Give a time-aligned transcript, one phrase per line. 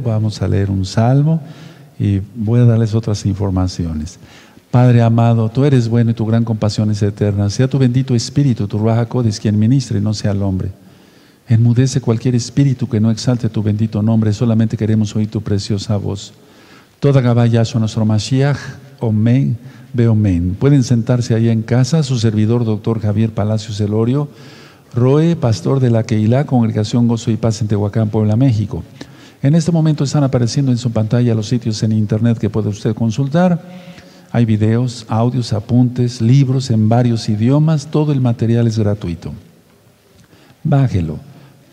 [0.00, 1.38] Vamos a leer un salmo
[1.98, 4.18] y voy a darles otras informaciones.
[4.70, 7.50] Padre amado, tú eres bueno y tu gran compasión es eterna.
[7.50, 10.70] Sea tu bendito espíritu, tu Raja Codes, quien ministre no sea el hombre.
[11.46, 16.32] Enmudece cualquier espíritu que no exalte tu bendito nombre, solamente queremos oír tu preciosa voz.
[16.98, 18.56] Toda Gabaya nuestro Mashiach,
[18.98, 19.58] Omen,
[19.92, 20.56] Beomen.
[20.58, 24.30] Pueden sentarse ahí en casa, su servidor, doctor Javier Palacios Elorio,
[24.94, 28.82] Roe, pastor de la Keilah, Congregación Gozo y Paz en Tehuacán, Puebla, México.
[29.42, 32.94] En este momento están apareciendo en su pantalla los sitios en internet que puede usted
[32.94, 33.60] consultar.
[34.30, 37.88] Hay videos, audios, apuntes, libros en varios idiomas.
[37.88, 39.32] Todo el material es gratuito.
[40.62, 41.18] Bájelo,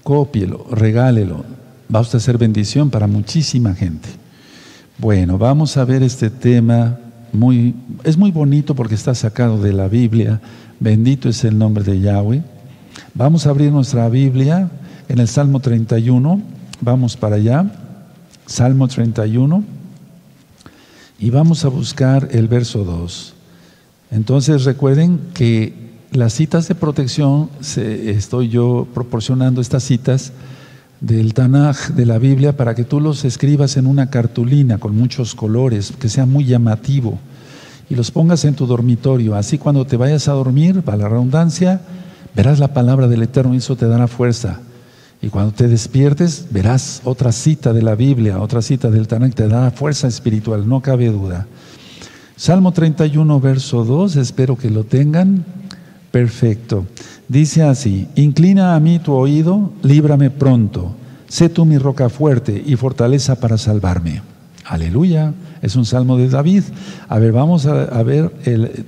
[0.02, 1.46] cópielo, regálelo.
[1.94, 4.10] Va usted a ser bendición para muchísima gente.
[4.98, 6.98] Bueno, vamos a ver este tema.
[7.32, 10.42] Muy, es muy bonito porque está sacado de la Biblia.
[10.80, 12.42] Bendito es el nombre de Yahweh.
[13.14, 14.72] Vamos a abrir nuestra Biblia
[15.08, 17.66] en el Salmo 31 Vamos para allá,
[18.46, 19.66] Salmo 31,
[21.20, 23.34] y vamos a buscar el verso 2.
[24.12, 25.74] Entonces recuerden que
[26.14, 30.32] las citas de protección, estoy yo proporcionando estas citas
[31.02, 35.36] del Tanaj de la Biblia para que tú los escribas en una cartulina con muchos
[35.36, 37.20] colores, que sea muy llamativo,
[37.90, 39.36] y los pongas en tu dormitorio.
[39.36, 41.82] Así cuando te vayas a dormir, para la redundancia,
[42.34, 44.62] verás la palabra del Eterno y eso te dará fuerza.
[45.22, 49.48] Y cuando te despiertes, verás otra cita de la Biblia, otra cita del Tanakh, te
[49.48, 51.46] da fuerza espiritual, no cabe duda.
[52.38, 55.44] Salmo 31, verso 2, espero que lo tengan.
[56.10, 56.86] Perfecto.
[57.28, 60.96] Dice así, inclina a mí tu oído, líbrame pronto.
[61.28, 64.22] Sé tú mi roca fuerte y fortaleza para salvarme.
[64.66, 65.34] Aleluya.
[65.62, 66.64] Es un salmo de David.
[67.10, 68.32] A ver, vamos a, ver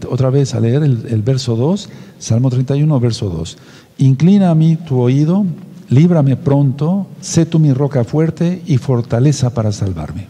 [0.10, 1.90] otra vez a leer el, el verso 2.
[2.20, 3.58] Salmo 31, verso 2.
[3.98, 5.46] Inclina a mí tu oído,
[5.92, 10.28] líbrame pronto, sé tú mi roca fuerte y fortaleza para salvarme.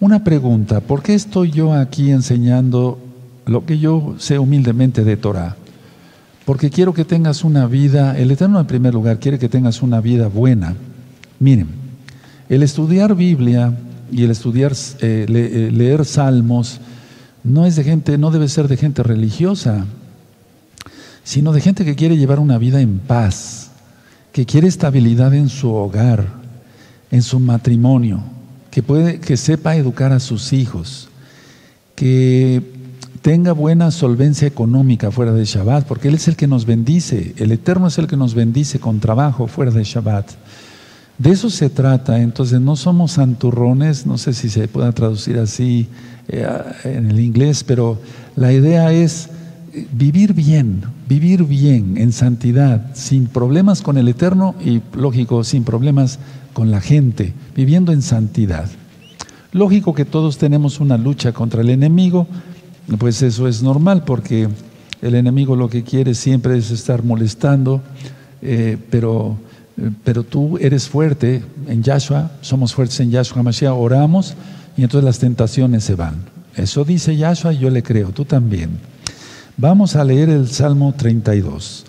[0.00, 2.98] Una pregunta, ¿por qué estoy yo aquí enseñando
[3.46, 5.56] lo que yo sé humildemente de Torah?
[6.44, 10.00] Porque quiero que tengas una vida, el Eterno en primer lugar quiere que tengas una
[10.00, 10.76] vida buena.
[11.40, 11.66] Miren,
[12.48, 13.76] el estudiar Biblia
[14.12, 16.80] y el estudiar, eh, eh, leer salmos,
[17.42, 19.84] no es de gente, no debe ser de gente religiosa,
[21.24, 23.63] sino de gente que quiere llevar una vida en paz
[24.34, 26.26] que quiere estabilidad en su hogar,
[27.12, 28.20] en su matrimonio,
[28.72, 31.08] que, puede, que sepa educar a sus hijos,
[31.94, 32.60] que
[33.22, 37.52] tenga buena solvencia económica fuera de Shabbat, porque Él es el que nos bendice, el
[37.52, 40.32] Eterno es el que nos bendice con trabajo fuera de Shabbat.
[41.16, 45.86] De eso se trata, entonces no somos santurrones, no sé si se pueda traducir así
[46.26, 46.44] eh,
[46.82, 48.00] en el inglés, pero
[48.34, 49.28] la idea es
[49.92, 56.18] vivir bien, vivir bien en santidad, sin problemas con el Eterno y, lógico, sin problemas
[56.52, 58.68] con la gente, viviendo en santidad.
[59.52, 62.26] Lógico que todos tenemos una lucha contra el enemigo,
[62.98, 64.48] pues eso es normal porque
[65.02, 67.82] el enemigo lo que quiere siempre es estar molestando,
[68.42, 69.36] eh, pero,
[70.04, 74.34] pero tú eres fuerte en Yahshua, somos fuertes en Yahshua Mashiach, oramos
[74.76, 76.16] y entonces las tentaciones se van.
[76.56, 78.93] Eso dice Yahshua y yo le creo, tú también.
[79.56, 81.84] Vamos a leer el Salmo 32.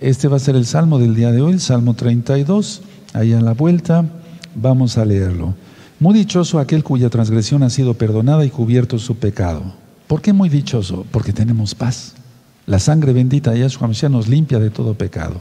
[0.00, 2.82] Este va a ser el Salmo del día de hoy, el Salmo 32,
[3.12, 4.04] ahí a la vuelta,
[4.56, 5.54] vamos a leerlo.
[6.00, 9.62] Muy dichoso aquel cuya transgresión ha sido perdonada y cubierto su pecado.
[10.08, 11.06] ¿Por qué muy dichoso?
[11.12, 12.14] Porque tenemos paz.
[12.66, 15.40] La sangre bendita de Yahshua nos limpia de todo pecado.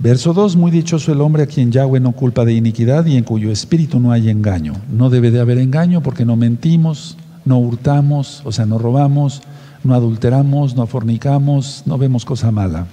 [0.00, 3.22] Verso 2, muy dichoso el hombre a quien Yahweh no culpa de iniquidad y en
[3.22, 4.74] cuyo espíritu no hay engaño.
[4.90, 9.42] No debe de haber engaño porque no mentimos, no hurtamos, o sea, no robamos,
[9.84, 12.86] no adulteramos, no fornicamos, no vemos cosa mala.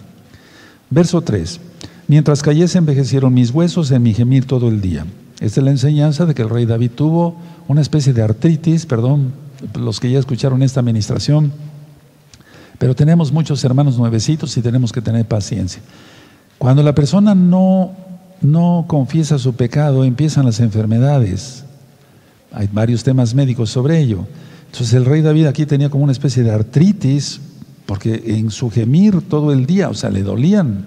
[0.90, 1.60] Verso 3.
[2.08, 5.06] Mientras cayese envejecieron mis huesos en mi gemir todo el día.
[5.40, 7.36] Esta es la enseñanza de que el rey David tuvo
[7.68, 9.32] una especie de artritis, perdón,
[9.80, 11.52] los que ya escucharon esta administración,
[12.80, 15.82] pero tenemos muchos hermanos nuevecitos y tenemos que tener paciencia.
[16.58, 17.92] Cuando la persona no,
[18.42, 21.64] no confiesa su pecado, empiezan las enfermedades.
[22.52, 24.26] Hay varios temas médicos sobre ello.
[24.72, 27.42] Entonces el rey David aquí tenía como una especie de artritis,
[27.86, 30.86] porque en su gemir todo el día, o sea, le dolían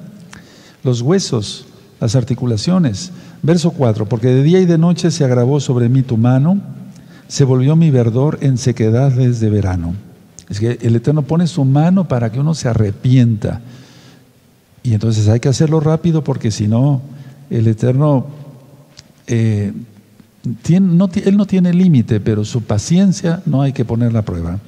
[0.85, 1.67] los huesos,
[2.01, 3.11] las articulaciones.
[3.43, 6.61] Verso 4, porque de día y de noche se agravó sobre mí tu mano,
[7.27, 9.95] se volvió mi verdor en sequedad desde verano.
[10.49, 13.61] Es que el Eterno pone su mano para que uno se arrepienta.
[14.83, 17.01] Y entonces hay que hacerlo rápido porque si no,
[17.51, 18.27] el Eterno
[19.27, 19.73] eh,
[20.45, 24.59] él no tiene límite, pero su paciencia no hay que poner la prueba.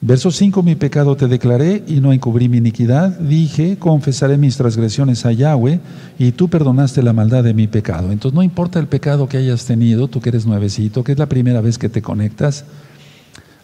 [0.00, 3.18] Verso 5, mi pecado te declaré y no encubrí mi iniquidad.
[3.18, 5.80] Dije, confesaré mis transgresiones a Yahweh
[6.20, 8.12] y tú perdonaste la maldad de mi pecado.
[8.12, 11.26] Entonces no importa el pecado que hayas tenido, tú que eres nuevecito, que es la
[11.26, 12.64] primera vez que te conectas,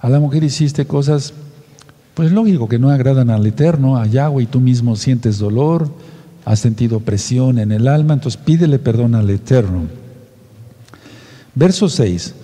[0.00, 1.34] a la mujer hiciste cosas,
[2.14, 5.88] pues lógico, que no agradan al Eterno, a Yahweh, y tú mismo sientes dolor,
[6.44, 10.04] has sentido presión en el alma, entonces pídele perdón al Eterno.
[11.55, 12.35] Verso 6,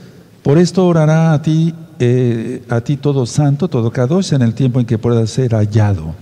[0.43, 4.81] por esto orará a ti eh, a ti todo santo, todo kadosh, en el tiempo
[4.81, 6.15] en que pueda ser hallado.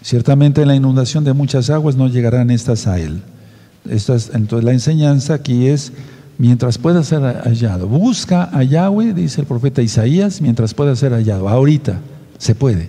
[0.00, 3.20] Ciertamente en la inundación de muchas aguas no llegarán estas a él.
[3.84, 4.30] Entonces
[4.62, 5.92] la enseñanza aquí es,
[6.38, 7.88] mientras pueda ser hallado.
[7.88, 11.48] Busca a Yahweh, dice el profeta Isaías, mientras pueda ser hallado.
[11.48, 11.98] Ahorita
[12.38, 12.88] se puede.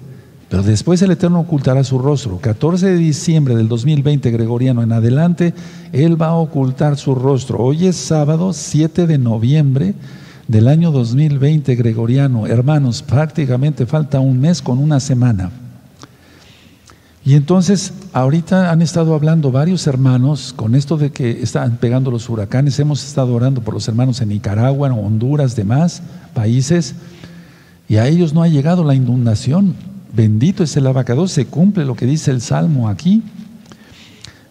[0.54, 2.38] Pero después el Eterno ocultará su rostro.
[2.38, 5.52] 14 de diciembre del 2020 gregoriano en adelante,
[5.92, 7.58] Él va a ocultar su rostro.
[7.58, 9.96] Hoy es sábado 7 de noviembre
[10.48, 15.50] del año 2020 gregoriano, hermanos, prácticamente falta un mes con una semana.
[17.26, 22.30] Y entonces, ahorita han estado hablando varios hermanos con esto de que están pegando los
[22.30, 22.78] huracanes.
[22.78, 26.04] Hemos estado orando por los hermanos en Nicaragua, Honduras, demás
[26.36, 26.94] países,
[27.90, 29.93] y a ellos no ha llegado la inundación.
[30.14, 33.24] Bendito es el abacado, se cumple lo que dice el Salmo aquí.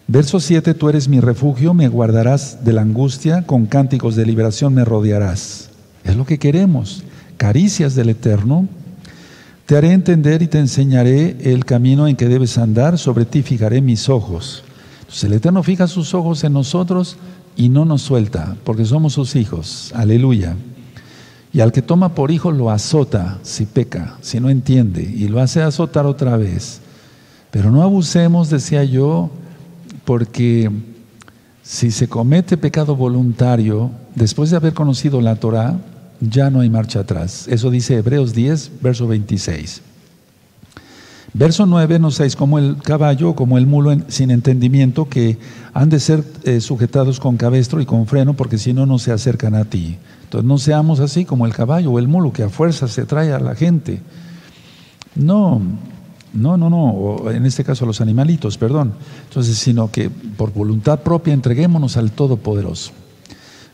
[0.07, 4.73] Verso 7, tú eres mi refugio, me guardarás de la angustia, con cánticos de liberación
[4.73, 5.69] me rodearás.
[6.03, 7.03] Es lo que queremos.
[7.37, 8.67] Caricias del Eterno.
[9.65, 12.97] Te haré entender y te enseñaré el camino en que debes andar.
[12.97, 14.65] Sobre ti fijaré mis ojos.
[15.23, 17.15] El Eterno fija sus ojos en nosotros
[17.55, 19.93] y no nos suelta, porque somos sus hijos.
[19.95, 20.57] Aleluya.
[21.53, 25.39] Y al que toma por hijo lo azota si peca, si no entiende, y lo
[25.39, 26.81] hace azotar otra vez.
[27.51, 29.29] Pero no abusemos, decía yo,
[30.03, 30.71] porque
[31.61, 35.77] si se comete pecado voluntario, después de haber conocido la Torah,
[36.19, 37.47] ya no hay marcha atrás.
[37.47, 39.81] Eso dice Hebreos 10, verso 26.
[41.35, 45.39] Verso 9 nos dice como el caballo, como el mulo sin entendimiento, que
[45.73, 49.11] han de ser eh, sujetados con cabestro y con freno, porque si no, no se
[49.11, 49.97] acercan a ti.
[50.25, 53.33] Entonces no seamos así como el caballo o el mulo, que a fuerza se trae
[53.33, 53.99] a la gente.
[55.15, 55.59] No,
[56.33, 58.93] no, no, no, en este caso a los animalitos, perdón.
[59.27, 62.91] Entonces, sino que por voluntad propia entreguémonos al Todopoderoso.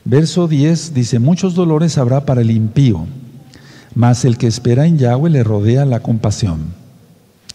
[0.05, 3.05] Verso 10 dice, muchos dolores habrá para el impío,
[3.95, 6.79] mas el que espera en Yahweh le rodea la compasión.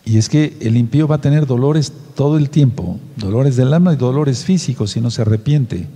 [0.04, 3.94] Y es que el impío va a tener dolores todo el tiempo, dolores del alma
[3.94, 5.86] y dolores físicos si no se arrepiente.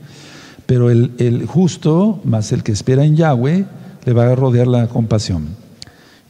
[0.66, 3.66] Pero el, justo, más el que espera en Yahweh,
[4.04, 5.48] le va a rodear la compasión.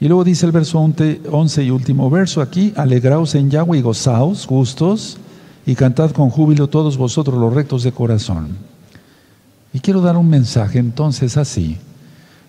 [0.01, 4.47] Y luego dice el verso 11 y último verso aquí, alegraos en Yahweh y gozaos,
[4.47, 5.19] justos,
[5.67, 8.57] y cantad con júbilo todos vosotros los rectos de corazón.
[9.73, 11.77] Y quiero dar un mensaje entonces así.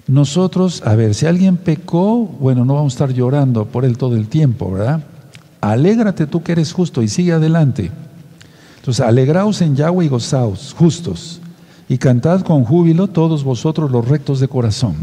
[0.07, 4.15] Nosotros, a ver, si alguien pecó, bueno, no vamos a estar llorando por él todo
[4.15, 5.03] el tiempo, ¿verdad?
[5.61, 7.91] Alégrate tú que eres justo y sigue adelante.
[8.77, 11.41] Entonces, alegraos en Yahweh y gozaos, justos,
[11.89, 14.95] y cantad con júbilo todos vosotros los rectos de corazón.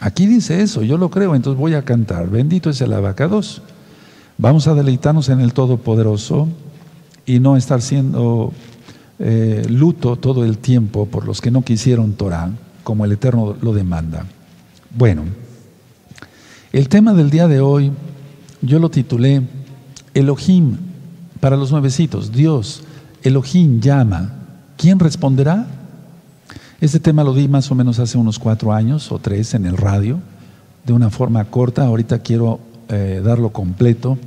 [0.00, 2.28] Aquí dice eso, yo lo creo, entonces voy a cantar.
[2.28, 3.62] Bendito es el abacados.
[4.36, 6.48] Vamos a deleitarnos en el Todopoderoso
[7.24, 8.52] y no estar siendo
[9.18, 12.50] eh, luto todo el tiempo por los que no quisieron Torah,
[12.84, 14.26] como el Eterno lo demanda.
[14.94, 15.22] Bueno,
[16.72, 17.90] el tema del día de hoy
[18.60, 19.42] yo lo titulé
[20.16, 20.78] Elohim
[21.40, 22.32] para los nuevecitos.
[22.32, 22.82] Dios,
[23.22, 24.32] Elohim llama.
[24.76, 25.66] ¿Quién responderá?
[26.80, 29.76] Este tema lo di más o menos hace unos cuatro años o tres en el
[29.76, 30.18] radio,
[30.84, 31.84] de una forma corta.
[31.84, 34.18] Ahorita quiero eh, darlo completo,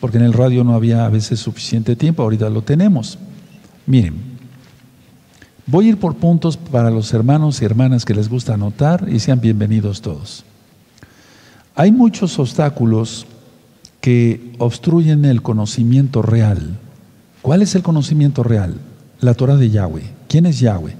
[0.00, 3.18] porque en el radio no había a veces suficiente tiempo, ahorita lo tenemos.
[3.86, 4.32] Miren,
[5.66, 9.20] Voy a ir por puntos para los hermanos y hermanas que les gusta anotar y
[9.20, 10.44] sean bienvenidos todos.
[11.76, 13.26] Hay muchos obstáculos
[14.02, 16.76] que obstruyen el conocimiento real.
[17.40, 18.74] ¿Cuál es el conocimiento real?
[19.20, 20.02] La Torah de Yahweh.
[20.28, 20.94] ¿Quién es Yahweh?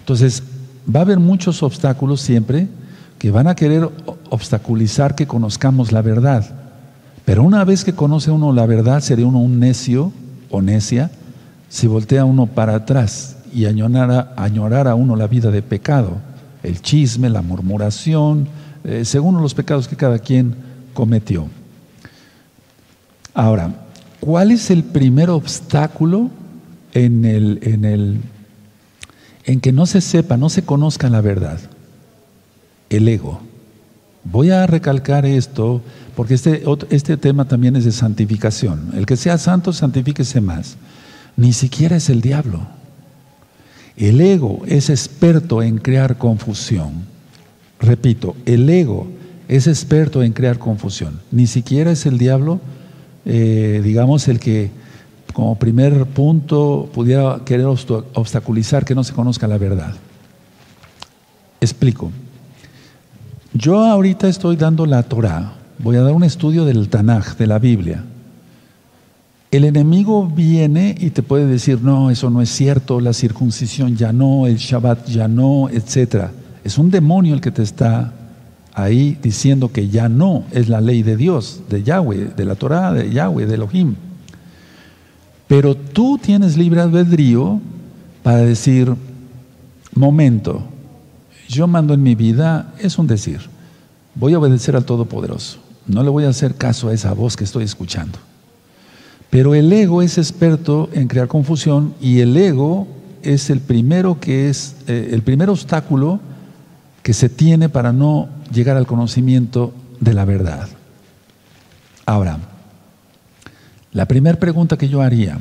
[0.00, 0.42] Entonces,
[0.92, 2.66] va a haber muchos obstáculos siempre
[3.18, 3.88] que van a querer
[4.28, 6.44] obstaculizar que conozcamos la verdad.
[7.24, 10.12] Pero una vez que conoce uno la verdad, sería uno un necio
[10.50, 11.12] o necia
[11.68, 16.16] si voltea uno para atrás y añorar a, uno la vida de pecado,
[16.64, 18.48] el chisme, la murmuración,
[18.82, 20.56] eh, según los pecados que cada quien
[20.92, 21.46] cometió.
[23.34, 23.74] Ahora,
[24.20, 26.30] ¿cuál es el primer obstáculo
[26.92, 28.20] en, el, en, el,
[29.44, 31.58] en que no se sepa, no se conozca la verdad?
[32.90, 33.40] El ego.
[34.24, 35.82] Voy a recalcar esto
[36.14, 38.90] porque este, este tema también es de santificación.
[38.94, 40.76] El que sea santo, santifíquese más.
[41.36, 42.60] Ni siquiera es el diablo.
[43.96, 47.06] El ego es experto en crear confusión.
[47.80, 49.08] Repito, el ego
[49.48, 51.20] es experto en crear confusión.
[51.30, 52.60] Ni siquiera es el diablo,
[53.24, 54.70] eh, digamos, el que
[55.32, 59.94] como primer punto pudiera querer obstaculizar que no se conozca la verdad.
[61.60, 62.10] Explico.
[63.54, 67.58] Yo ahorita estoy dando la Torah, voy a dar un estudio del Tanaj, de la
[67.58, 68.04] Biblia.
[69.50, 74.10] El enemigo viene y te puede decir, no, eso no es cierto, la circuncisión ya
[74.12, 76.28] no, el Shabbat ya no, etc.
[76.64, 78.14] Es un demonio el que te está
[78.74, 82.92] ahí diciendo que ya no es la ley de Dios, de Yahweh, de la Torah,
[82.92, 83.94] de Yahweh, de Elohim.
[85.46, 87.60] Pero tú tienes libre albedrío
[88.22, 88.94] para decir,
[89.94, 90.64] momento,
[91.48, 93.40] yo mando en mi vida, es un decir,
[94.14, 97.44] voy a obedecer al Todopoderoso, no le voy a hacer caso a esa voz que
[97.44, 98.18] estoy escuchando.
[99.28, 102.86] Pero el ego es experto en crear confusión y el ego
[103.22, 106.20] es el primero que es eh, el primer obstáculo
[107.02, 110.68] que se tiene para no llegar al conocimiento de la verdad.
[112.06, 112.38] Ahora,
[113.92, 115.38] la primera pregunta que yo haría,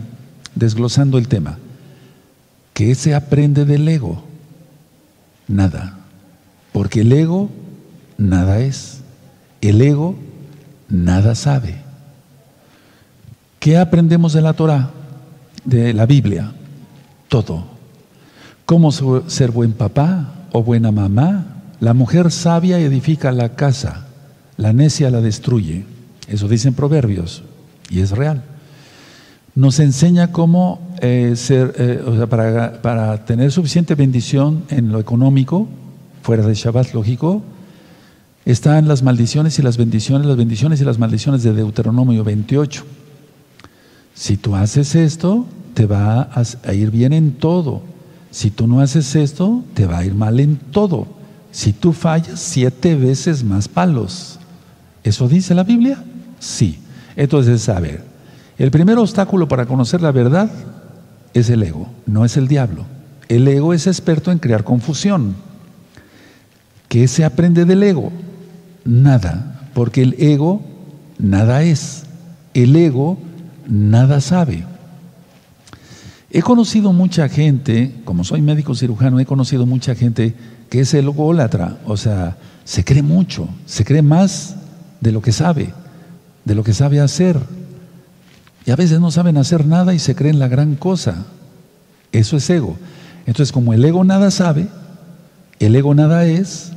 [0.56, 1.58] desglosando el tema,
[2.74, 4.24] ¿qué se aprende del ego?
[5.48, 5.98] Nada,
[6.72, 7.50] porque el ego
[8.18, 9.02] nada es,
[9.62, 10.16] el ego
[10.90, 11.82] nada sabe.
[13.60, 14.92] ¿Qué aprendemos de la Torah,
[15.64, 16.52] de la Biblia?
[17.28, 17.66] Todo.
[18.66, 21.51] ¿Cómo ser buen papá o buena mamá?
[21.82, 24.06] La mujer sabia edifica la casa,
[24.56, 25.84] la necia la destruye.
[26.28, 27.42] Eso dicen proverbios
[27.90, 28.44] y es real.
[29.56, 35.00] Nos enseña cómo eh, ser, eh, o sea, para, para tener suficiente bendición en lo
[35.00, 35.68] económico,
[36.22, 37.42] fuera de Shabbat, lógico,
[38.46, 42.84] están las maldiciones y las bendiciones, las bendiciones y las maldiciones de Deuteronomio 28.
[44.14, 47.82] Si tú haces esto, te va a ir bien en todo.
[48.30, 51.21] Si tú no haces esto, te va a ir mal en todo.
[51.52, 54.40] Si tú fallas, siete veces más palos.
[55.04, 56.04] ¿Eso dice la Biblia?
[56.40, 56.80] Sí.
[57.16, 58.04] Entonces, a ver,
[58.58, 60.50] el primer obstáculo para conocer la verdad
[61.34, 62.86] es el ego, no es el diablo.
[63.28, 65.36] El ego es experto en crear confusión.
[66.88, 68.12] ¿Qué se aprende del ego?
[68.84, 70.62] Nada, porque el ego
[71.18, 72.04] nada es.
[72.54, 73.18] El ego
[73.68, 74.66] nada sabe.
[76.30, 80.34] He conocido mucha gente, como soy médico cirujano, he conocido mucha gente
[80.72, 84.56] que es el ególatra, o sea, se cree mucho, se cree más
[85.02, 85.74] de lo que sabe,
[86.46, 87.38] de lo que sabe hacer.
[88.66, 91.26] Y a veces no saben hacer nada y se creen la gran cosa.
[92.14, 92.78] Eso es ego.
[93.26, 94.70] Entonces, como el ego nada sabe,
[95.60, 96.72] el ego nada es,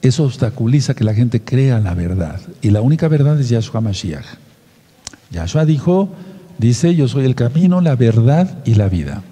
[0.00, 2.38] eso obstaculiza que la gente crea la verdad.
[2.62, 4.26] Y la única verdad es Yahshua Mashiach.
[5.32, 6.08] Yahshua dijo,
[6.58, 9.24] dice, yo soy el camino, la verdad y la vida.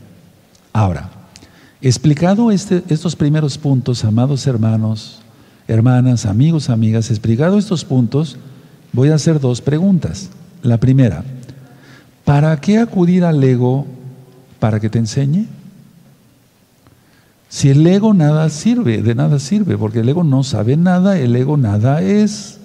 [0.73, 1.12] Ahora,
[1.83, 5.21] explicado este, estos primeros puntos, amados hermanos,
[5.67, 8.37] hermanas, amigos, amigas, explicado estos puntos,
[8.93, 10.31] voy a hacer dos preguntas.
[10.63, 11.25] La primera,
[12.25, 13.87] ¿para qué acudir al ego
[14.61, 15.47] para que te enseñe?
[17.49, 21.35] Si el ego nada sirve, de nada sirve, porque el ego no sabe nada, el
[21.37, 22.59] ego nada es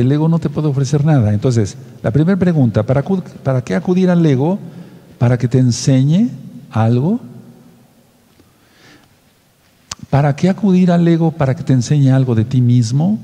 [0.00, 1.32] el ego no te puede ofrecer nada.
[1.32, 3.02] Entonces, la primera pregunta, ¿para,
[3.42, 4.58] ¿para qué acudir al ego?
[5.18, 6.28] ¿Para que te enseñe
[6.70, 7.20] algo?
[10.16, 13.18] ¿Para qué acudir al ego para que te enseñe algo de ti mismo?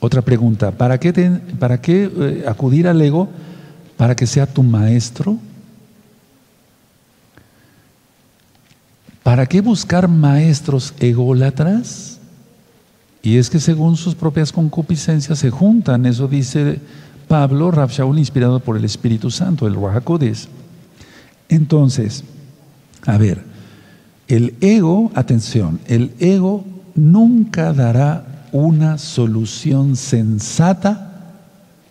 [0.00, 1.12] Otra pregunta, ¿para qué,
[1.58, 3.28] para qué eh, acudir al ego
[3.98, 5.36] para que sea tu maestro?
[9.22, 12.18] ¿Para qué buscar maestros ególatras?
[13.22, 16.80] Y es que según sus propias concupiscencias se juntan, eso dice
[17.28, 20.48] Pablo, Rav inspirado por el Espíritu Santo, el Ruajacodes.
[21.50, 22.24] Entonces,
[23.04, 23.52] a ver,
[24.28, 26.64] el ego, atención, el ego
[26.94, 31.10] nunca dará una solución sensata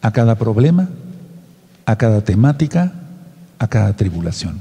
[0.01, 0.89] a cada problema,
[1.85, 2.93] a cada temática,
[3.59, 4.59] a cada tribulación.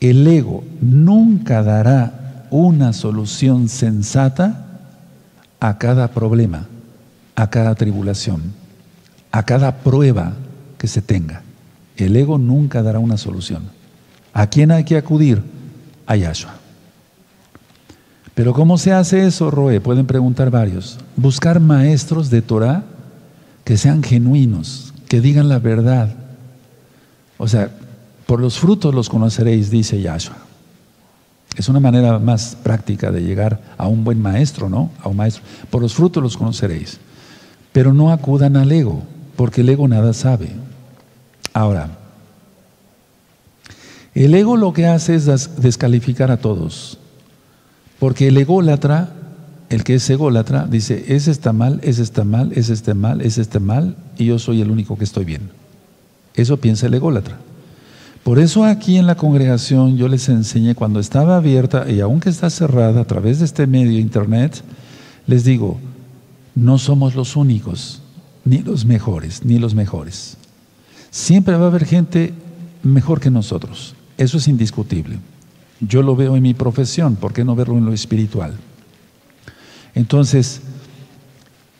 [0.00, 4.66] El ego nunca dará una solución sensata
[5.60, 6.66] a cada problema,
[7.36, 8.52] a cada tribulación,
[9.30, 10.32] a cada prueba
[10.78, 11.42] que se tenga.
[11.96, 13.64] El ego nunca dará una solución.
[14.32, 15.42] ¿A quién hay que acudir?
[16.06, 16.63] A Yahshua.
[18.34, 19.80] Pero ¿cómo se hace eso, Roe?
[19.80, 20.98] Pueden preguntar varios.
[21.16, 22.82] Buscar maestros de Torah
[23.62, 26.14] que sean genuinos, que digan la verdad.
[27.38, 27.70] O sea,
[28.26, 30.36] por los frutos los conoceréis, dice Yahshua.
[31.56, 34.90] Es una manera más práctica de llegar a un buen maestro, ¿no?
[35.00, 35.44] A un maestro.
[35.70, 36.98] Por los frutos los conoceréis.
[37.72, 39.02] Pero no acudan al ego,
[39.36, 40.50] porque el ego nada sabe.
[41.52, 41.90] Ahora,
[44.14, 46.98] el ego lo que hace es descalificar a todos.
[48.04, 49.14] Porque el ególatra,
[49.70, 53.40] el que es ególatra, dice, ese está mal, ese está mal, ese está mal, ese
[53.40, 55.48] está mal, y yo soy el único que estoy bien.
[56.34, 57.38] Eso piensa el ególatra.
[58.22, 62.50] Por eso aquí en la congregación yo les enseñé cuando estaba abierta y aunque está
[62.50, 64.62] cerrada a través de este medio internet,
[65.26, 65.78] les digo,
[66.54, 68.02] no somos los únicos,
[68.44, 70.36] ni los mejores, ni los mejores.
[71.10, 72.34] Siempre va a haber gente
[72.82, 73.94] mejor que nosotros.
[74.18, 75.20] Eso es indiscutible.
[75.86, 78.54] Yo lo veo en mi profesión, ¿por qué no verlo en lo espiritual?
[79.94, 80.60] Entonces,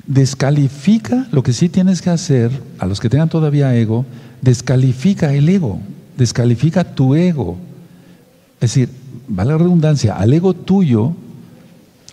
[0.06, 4.04] descalifica, lo que sí tienes que hacer, a los que tengan todavía ego,
[4.40, 5.80] descalifica el ego,
[6.16, 7.56] descalifica tu ego.
[8.60, 8.88] Es decir,
[9.36, 11.12] va la redundancia, al ego tuyo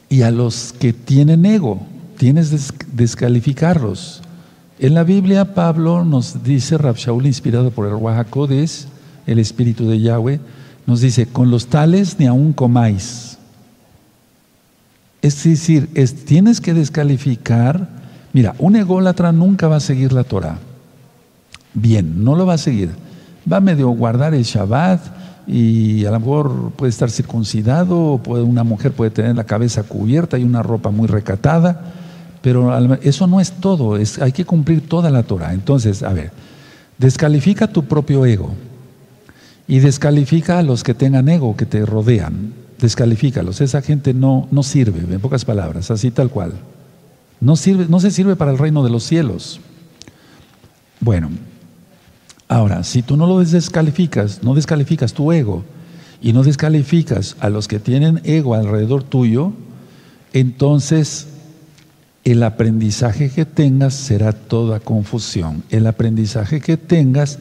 [0.09, 1.85] y a los que tienen ego,
[2.17, 4.21] tienes que descalificarlos.
[4.79, 8.87] En la Biblia, Pablo nos dice, Shaul, inspirado por el Wahakodes,
[9.27, 10.39] el Espíritu de Yahweh,
[10.91, 13.37] nos dice, con los tales ni aún comáis.
[15.21, 15.89] Es decir,
[16.25, 17.87] tienes que descalificar.
[18.33, 20.57] Mira, un ególatra nunca va a seguir la Torah.
[21.73, 22.89] Bien, no lo va a seguir.
[23.49, 24.99] Va a medio guardar el Shabbat
[25.47, 30.37] y a lo mejor puede estar circuncidado, puede, una mujer puede tener la cabeza cubierta
[30.37, 31.93] y una ropa muy recatada,
[32.41, 35.53] pero eso no es todo, hay que cumplir toda la Torah.
[35.53, 36.31] Entonces, a ver,
[36.97, 38.51] descalifica tu propio ego
[39.71, 43.61] y descalifica a los que tengan ego, que te rodean descalifícalos.
[43.61, 46.51] Esa gente no, no sirve, en pocas palabras, así tal cual.
[47.39, 49.61] No, sirve, no se sirve para el reino de los cielos.
[50.99, 51.29] Bueno,
[52.49, 55.63] ahora, si tú no lo descalificas, no descalificas tu ego
[56.21, 59.53] y no descalificas a los que tienen ego alrededor tuyo,
[60.33, 61.27] entonces
[62.25, 65.63] el aprendizaje que tengas será toda confusión.
[65.69, 67.39] El aprendizaje que tengas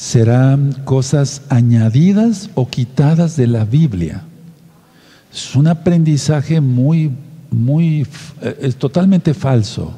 [0.00, 4.22] serán cosas añadidas o quitadas de la Biblia.
[5.30, 7.10] Es un aprendizaje muy,
[7.50, 8.06] muy,
[8.40, 9.92] eh, es totalmente falso.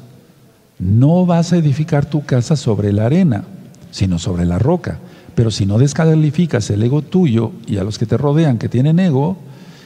[0.81, 3.45] No vas a edificar tu casa sobre la arena,
[3.93, 4.99] sino sobre la roca.
[5.37, 8.99] Pero si no descalificas el ego tuyo y a los que te rodean que tienen
[8.99, 9.37] ego,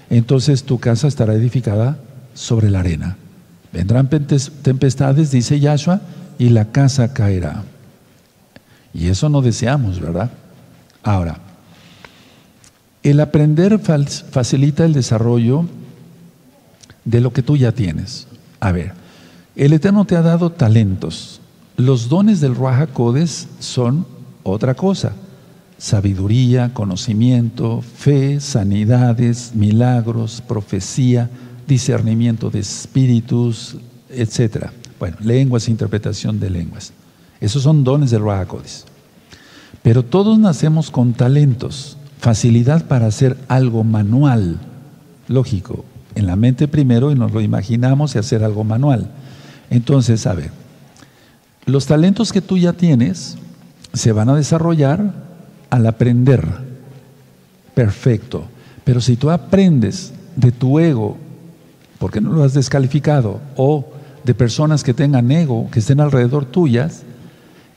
[0.09, 1.99] entonces tu casa estará edificada
[2.33, 3.19] sobre la arena.
[3.71, 6.01] Vendrán tempestades, dice Yahshua,
[6.39, 7.65] y la casa caerá.
[8.97, 10.31] Y eso no deseamos, ¿verdad?
[11.03, 11.39] Ahora,
[13.03, 15.67] el aprender facilita el desarrollo
[17.05, 18.27] de lo que tú ya tienes.
[18.59, 18.95] A ver,
[19.55, 21.41] el Eterno te ha dado talentos.
[21.77, 24.07] Los dones del Ruaja Codes son
[24.43, 25.13] otra cosa.
[25.77, 31.29] Sabiduría, conocimiento, fe, sanidades, milagros, profecía,
[31.69, 33.77] discernimiento de espíritus,
[34.09, 34.69] etc.
[34.99, 36.95] Bueno, lenguas, interpretación de lenguas.
[37.47, 38.87] Esos son dones del Ruaja Codes.
[39.85, 44.59] Pero todos nacemos con talentos facilidad para hacer algo manual,
[45.29, 45.85] lógico,
[46.17, 49.13] en la mente primero y nos lo imaginamos y hacer algo manual.
[49.71, 50.51] Entonces, a ver,
[51.67, 53.39] los talentos que tú ya tienes
[53.93, 55.15] se van a desarrollar
[55.71, 56.49] al aprender.
[57.77, 58.43] Perfecto.
[58.83, 61.17] Pero si tú aprendes de tu ego,
[62.01, 63.87] porque no lo has descalificado, o
[64.25, 67.05] de personas que tengan ego, que estén alrededor tuyas,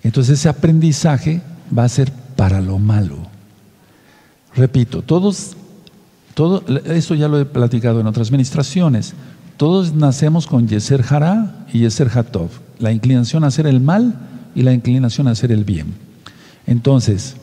[0.04, 1.42] entonces ese aprendizaje
[1.76, 3.18] va a ser para lo malo.
[4.56, 5.56] Repito, todos,
[6.34, 9.14] todo, esto ya lo he platicado en otras ministraciones,
[9.58, 14.16] todos nacemos con Yeser Hará y Yeser Hatov, la inclinación a hacer el mal
[14.56, 15.88] y la inclinación a hacer el bien.
[16.66, 17.36] Entonces,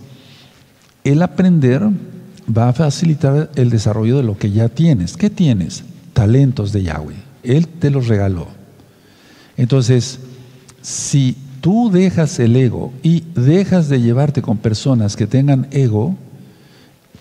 [1.05, 1.83] el aprender
[2.57, 5.17] va a facilitar el desarrollo de lo que ya tienes.
[5.17, 5.85] ¿Qué tienes?
[6.13, 7.17] Talentos de Yahweh.
[7.43, 8.49] Él te los regaló.
[9.57, 10.21] Entonces,
[10.83, 16.17] si tú dejas el ego y dejas de llevarte con personas que tengan ego,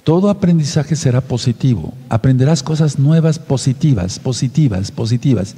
[0.06, 1.94] todo aprendizaje será positivo.
[2.10, 5.56] Aprenderás cosas nuevas positivas, positivas, positivas.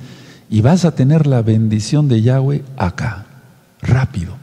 [0.50, 3.26] Y vas a tener la bendición de Yahweh acá,
[3.82, 4.36] rápido.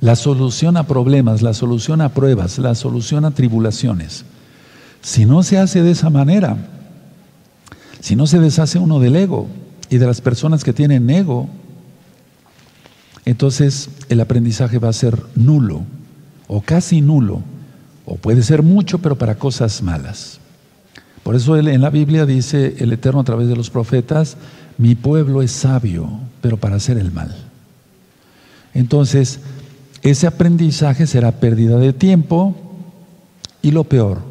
[0.00, 4.24] La solución a problemas, la solución a pruebas, la solución a tribulaciones.
[5.02, 6.56] Si no se hace de esa manera,
[8.00, 9.48] si no se deshace uno del ego
[9.90, 11.48] y de las personas que tienen ego,
[13.28, 15.82] entonces el aprendizaje va a ser nulo
[16.46, 17.42] o casi nulo
[18.06, 20.40] o puede ser mucho, pero para cosas malas.
[21.22, 24.38] Por eso en la Biblia dice el Eterno a través de los profetas,
[24.78, 26.08] mi pueblo es sabio,
[26.40, 27.36] pero para hacer el mal.
[28.72, 29.40] Entonces,
[30.00, 32.56] ese aprendizaje será pérdida de tiempo
[33.60, 34.22] y lo peor,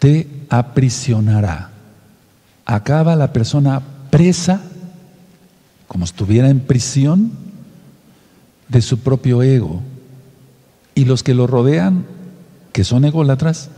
[0.00, 1.70] te aprisionará.
[2.64, 4.62] Acaba la persona presa,
[5.86, 7.45] como estuviera en prisión,
[8.68, 9.82] de su propio ego.
[10.94, 12.04] Y los que lo rodean
[12.76, 13.70] que son ególatras,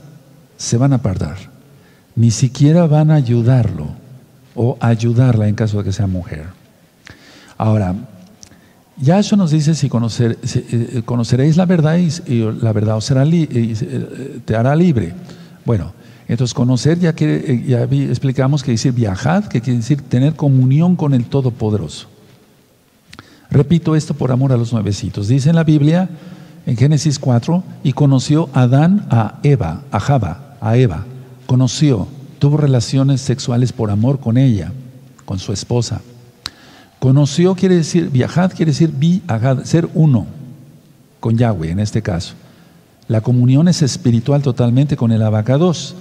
[0.56, 1.36] se van a apartar.
[2.16, 3.86] Ni siquiera van a ayudarlo.
[4.60, 6.46] o ayudarla en caso de que sea mujer.
[7.56, 7.94] Ahora,
[8.96, 13.24] ya eso nos dice si, conocer, eh, conoceréis la verdad y, la verdad os será
[13.24, 15.14] eh, te hará libre.
[15.64, 15.92] Bueno,
[16.26, 20.96] entonces conocer ya, que, eh, ya explicamos que decir viajad, que quiere decir tener comunión
[20.96, 22.08] con el Todopoderoso.
[23.50, 25.28] Repito esto por amor a los nuevecitos.
[25.28, 26.08] Dice en la Biblia,
[26.66, 31.06] en Génesis 4, y conoció Adán a Eva, a Java, a Eva.
[31.46, 32.08] Conoció,
[32.38, 34.72] tuvo relaciones sexuales por amor con ella,
[35.24, 36.02] con su esposa.
[36.98, 39.22] Conoció quiere decir, viajad quiere decir vi,
[39.64, 40.26] ser uno
[41.20, 42.34] con Yahweh en este caso.
[43.06, 45.94] La comunión es espiritual totalmente con el abacados.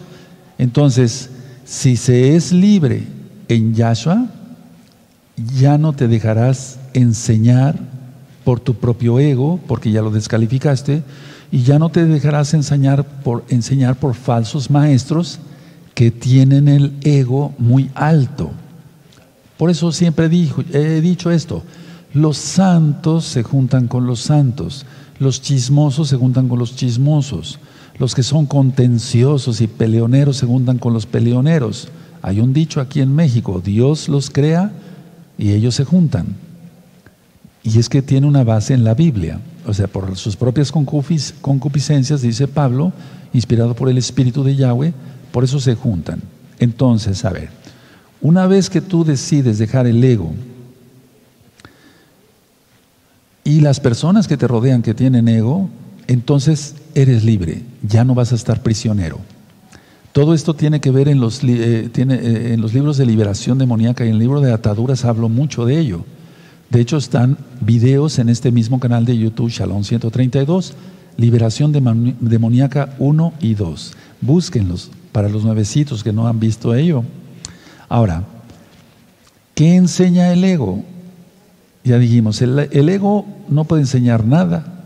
[0.58, 1.30] Entonces,
[1.64, 3.08] si se es libre
[3.48, 4.26] en Yahshua,
[5.56, 7.78] ya no te dejarás enseñar
[8.44, 11.04] por tu propio ego, porque ya lo descalificaste,
[11.52, 15.40] y ya no te dejarás enseñar por, enseñar por falsos maestros
[15.94, 18.52] que tienen el ego muy alto.
[19.58, 21.64] Por eso siempre dijo, he dicho esto,
[22.14, 24.86] los santos se juntan con los santos,
[25.20, 27.60] los chismosos se juntan con los chismosos,
[27.98, 31.90] los que son contenciosos y peleoneros se juntan con los peleoneros.
[32.22, 34.72] Hay un dicho aquí en México, Dios los crea
[35.38, 36.47] y ellos se juntan.
[37.68, 42.22] Y es que tiene una base en la Biblia, o sea, por sus propias concupiscencias,
[42.22, 42.94] dice Pablo,
[43.34, 44.94] inspirado por el Espíritu de Yahweh,
[45.34, 46.22] por eso se juntan.
[46.60, 47.50] Entonces, a ver,
[48.22, 50.34] una vez que tú decides dejar el ego
[53.44, 55.70] y las personas que te rodean que tienen ego,
[56.08, 59.20] entonces eres libre, ya no vas a estar prisionero.
[60.14, 63.58] Todo esto tiene que ver en los, eh, tiene, eh, en los libros de liberación
[63.58, 66.06] demoníaca y en el libro de ataduras hablo mucho de ello.
[66.70, 70.74] De hecho, están videos en este mismo canal de YouTube, Shalom 132,
[71.16, 73.94] Liberación Demoníaca 1 y 2.
[74.22, 77.04] Búsquenlos para los nuevecitos que no han visto ello.
[77.88, 78.24] Ahora,
[79.56, 80.84] ¿qué enseña el ego?
[81.84, 84.84] Ya dijimos, el, ego no puede enseñar nada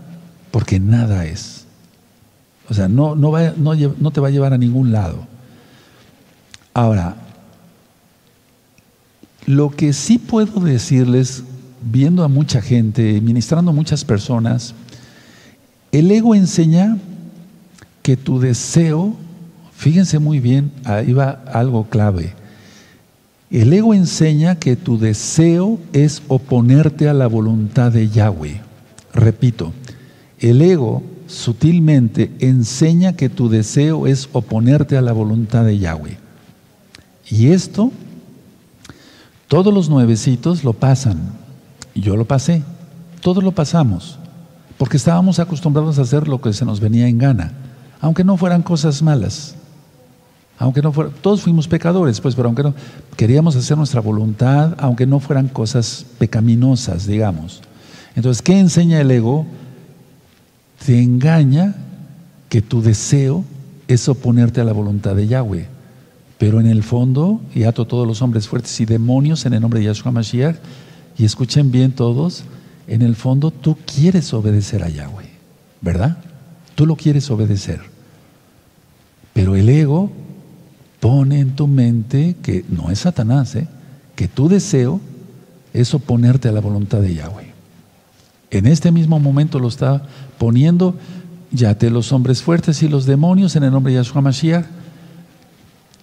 [0.52, 1.66] porque nada es.
[2.70, 5.28] O sea, no, no, no te va a llevar a ningún lado.
[6.74, 7.16] Ahora,
[9.46, 11.44] lo que sí puedo decirles,
[11.82, 14.74] viendo a mucha gente, ministrando a muchas personas,
[15.92, 16.98] el ego enseña
[18.02, 19.16] que tu deseo,
[19.74, 22.34] fíjense muy bien, ahí va algo clave,
[23.52, 28.62] el ego enseña que tu deseo es oponerte a la voluntad de Yahweh.
[29.14, 29.74] Repito,
[30.40, 36.18] el ego sutilmente enseña que tu deseo es oponerte a la voluntad de Yahweh.
[37.30, 37.92] Y esto,
[39.50, 41.41] todos los nuevecitos lo pasan.
[41.96, 42.64] Yo lo pasé.
[43.22, 44.18] Todos lo pasamos.
[44.78, 47.52] Porque estábamos acostumbrados a hacer lo que se nos venía en gana.
[48.00, 49.56] Aunque no fueran cosas malas
[50.62, 52.76] aunque no fuera, todos fuimos pecadores, pues, pero aunque no,
[53.18, 57.62] queríamos hacer nuestra voluntad, aunque no fueran cosas pecaminosas, digamos.
[58.16, 59.48] Entonces, ¿qué enseña el ego?
[60.86, 61.74] Te engaña
[62.48, 63.44] que tu deseo
[63.88, 65.68] es oponerte a la voluntad de Yahweh.
[66.38, 69.80] Pero en el fondo, y ato todos los hombres fuertes y demonios en el nombre
[69.80, 70.58] de Yahshua Mashiach,
[71.18, 72.44] y escuchen bien todos,
[72.88, 75.30] en el fondo tú quieres obedecer a Yahweh,
[75.82, 76.18] ¿verdad?
[76.76, 77.82] Tú lo quieres obedecer.
[79.34, 80.12] Pero el ego
[81.00, 83.68] pone en tu mente que no es Satanás, ¿eh?
[84.16, 85.00] que tu deseo
[85.74, 87.52] es oponerte a la voluntad de Yahweh.
[88.52, 90.04] En este mismo momento lo está
[90.38, 90.96] poniendo
[91.52, 94.66] ya te los hombres fuertes y los demonios en el nombre de Yahshua Mashiach.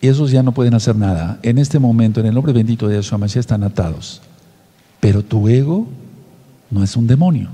[0.01, 1.39] Esos ya no pueden hacer nada.
[1.43, 4.21] En este momento, en el nombre bendito de Yahshua Mashiach, están atados.
[5.01, 5.87] Pero tu ego
[6.71, 7.51] no es un demonio.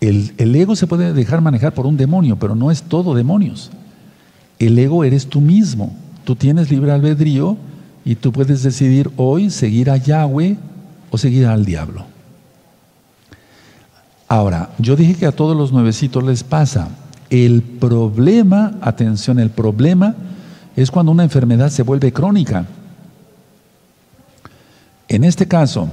[0.00, 3.70] El, ego se puede dejar manejar por un demonio, pero no es todo demonios.
[4.58, 5.94] El ego eres tú mismo.
[6.24, 7.56] Tú tienes libre albedrío
[8.04, 10.56] y tú puedes decidir hoy seguir a Yahweh
[11.10, 12.06] o seguir al diablo.
[14.26, 16.88] Ahora, yo dije que a todos los nuevecitos les pasa.
[17.28, 20.14] El problema, atención, el problema
[20.76, 22.64] es cuando una enfermedad se vuelve crónica.
[25.10, 25.88] En este caso,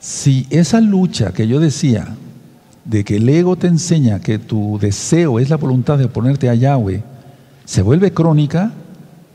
[0.00, 2.14] si esa lucha que yo decía
[2.84, 6.54] de que el ego te enseña que tu deseo es la voluntad de oponerte a
[6.54, 7.02] Yahweh,
[7.64, 8.72] se vuelve crónica,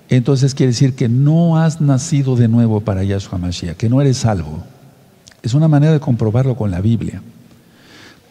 [0.09, 4.17] entonces quiere decir que no has nacido de nuevo para Yahshua Mashiach, que no eres
[4.17, 4.63] salvo.
[5.41, 7.19] Es una manera de comprobarlo con la Biblia.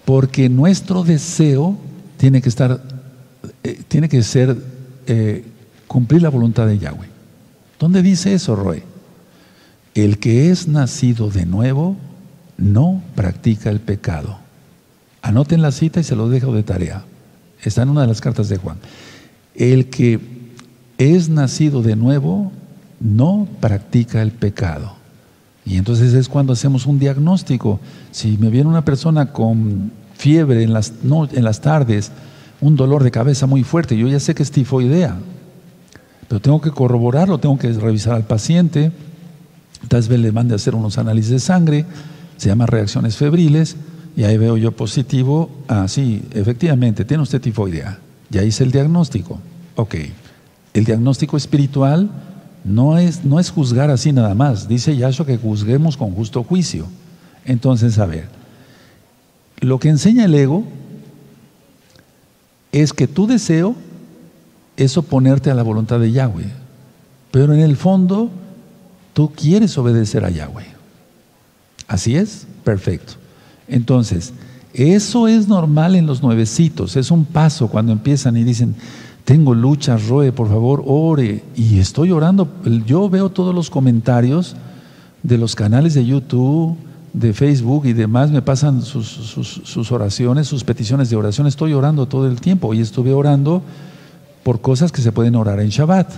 [0.05, 1.77] Porque nuestro deseo
[2.19, 2.81] tiene que estar,
[3.65, 4.57] eh, tiene que ser
[5.09, 5.45] eh,
[5.89, 7.09] cumplir la voluntad de Yahweh.
[7.81, 8.92] ¿Dónde dice eso, Roy?
[9.95, 11.97] El que es nacido de nuevo
[12.57, 14.39] no practica el pecado.
[15.21, 17.05] Anoten la cita y se lo dejo de tarea.
[17.63, 18.79] Está en una de las cartas de Juan.
[19.55, 20.19] El que
[20.99, 22.53] es nacido de nuevo
[23.01, 24.95] no practica el pecado.
[25.65, 27.79] Y entonces es cuando hacemos un diagnóstico.
[28.11, 32.11] Si me viene una persona con fiebre en las, en las tardes,
[32.61, 35.17] un dolor de cabeza muy fuerte, yo ya sé que es tifoidea,
[36.29, 38.93] pero tengo que corroborarlo, tengo que revisar al paciente,
[39.89, 41.85] tal vez le mande a hacer unos análisis de sangre,
[42.37, 43.77] se llaman reacciones febriles,
[44.17, 47.99] y ahí veo yo positivo, ah, sí, efectivamente, tiene usted tifoidea,
[48.31, 49.41] ya hice el diagnóstico.
[49.77, 49.95] Ok,
[50.75, 52.11] el diagnóstico espiritual
[52.65, 54.69] no es, no es juzgar así nada más.
[54.69, 56.87] Dice Yahshua que juzguemos con justo juicio.
[57.45, 58.29] Entonces, a ver,
[59.61, 60.65] lo que enseña el ego
[62.71, 63.75] es que tu deseo
[64.77, 66.51] es oponerte a la voluntad de Yahweh.
[67.31, 68.31] Pero en el fondo,
[69.13, 70.67] tú quieres obedecer a Yahweh.
[71.89, 72.47] ¿Así es?
[72.65, 73.15] Perfecto.
[73.69, 74.33] Entonces,
[74.75, 78.75] eso es normal en los nuevecitos, es un paso cuando empiezan y dicen,
[79.25, 81.45] tengo luchas, Roe, por favor, ore.
[81.55, 82.49] Y estoy orando.
[82.87, 84.57] Yo veo todos los comentarios
[85.23, 86.77] de los canales de YouTube,
[87.13, 91.47] de Facebook y demás, me pasan sus, oraciones, sus peticiones de oración.
[91.47, 93.63] Estoy orando todo el tiempo y estuve orando
[94.43, 96.11] por cosas que se pueden orar en Shabbat.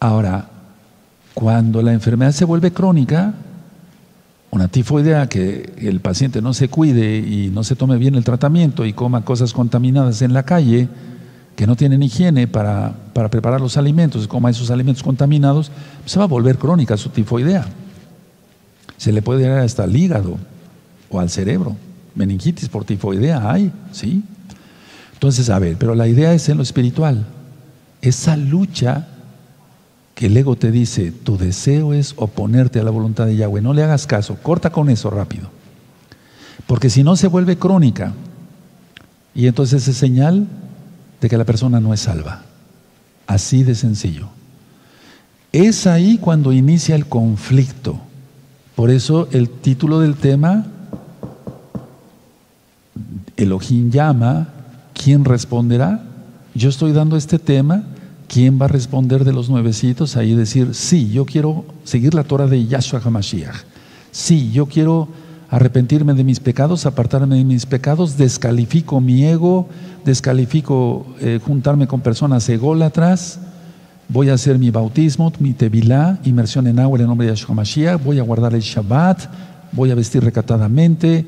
[0.00, 0.50] Ahora,
[1.34, 3.34] cuando la enfermedad se vuelve crónica,
[4.50, 8.84] una tifoidea que el paciente no se cuide y no se tome bien el tratamiento
[8.84, 10.88] y coma cosas contaminadas en la calle,
[11.56, 12.94] que no tienen higiene para,
[13.30, 15.70] preparar los alimentos, coma esos alimentos contaminados,
[16.04, 17.66] se va a volver crónica su tifoidea.
[18.98, 20.36] Se le puede dar hasta al hígado
[21.08, 21.76] o al cerebro.
[22.14, 24.22] Meningitis por tifoidea hay, ¿sí?
[25.14, 27.24] Entonces, a ver, pero la idea es en lo espiritual.
[28.02, 29.08] Esa lucha
[30.26, 33.82] el ego te dice, tu deseo es oponerte a la voluntad de Yahweh, no le
[33.82, 35.50] hagas caso, corta con eso rápido.
[36.66, 38.12] Porque si no se vuelve crónica,
[39.34, 40.46] y entonces es señal
[41.20, 42.42] de que la persona no es salva.
[43.26, 44.28] Así de sencillo.
[45.52, 48.00] Es ahí cuando inicia el conflicto.
[48.74, 50.66] Por eso el título del tema,
[53.36, 54.48] Elohim llama,
[54.94, 56.02] ¿quién responderá?
[56.54, 57.84] Yo estoy dando este tema
[58.32, 62.46] ¿quién va a responder de los nuevecitos ahí decir, sí, yo quiero seguir la Torah
[62.46, 63.56] de Yahshua HaMashiach?
[64.10, 65.08] Sí, yo quiero
[65.50, 69.68] arrepentirme de mis pecados, apartarme de mis pecados, descalifico mi ego,
[70.06, 73.38] descalifico eh, juntarme con personas ególatras,
[74.08, 78.02] voy a hacer mi bautismo, mi tevilá, inmersión en agua en nombre de Yahshua HaMashiach,
[78.02, 79.24] voy a guardar el Shabbat,
[79.72, 81.26] voy a vestir recatadamente,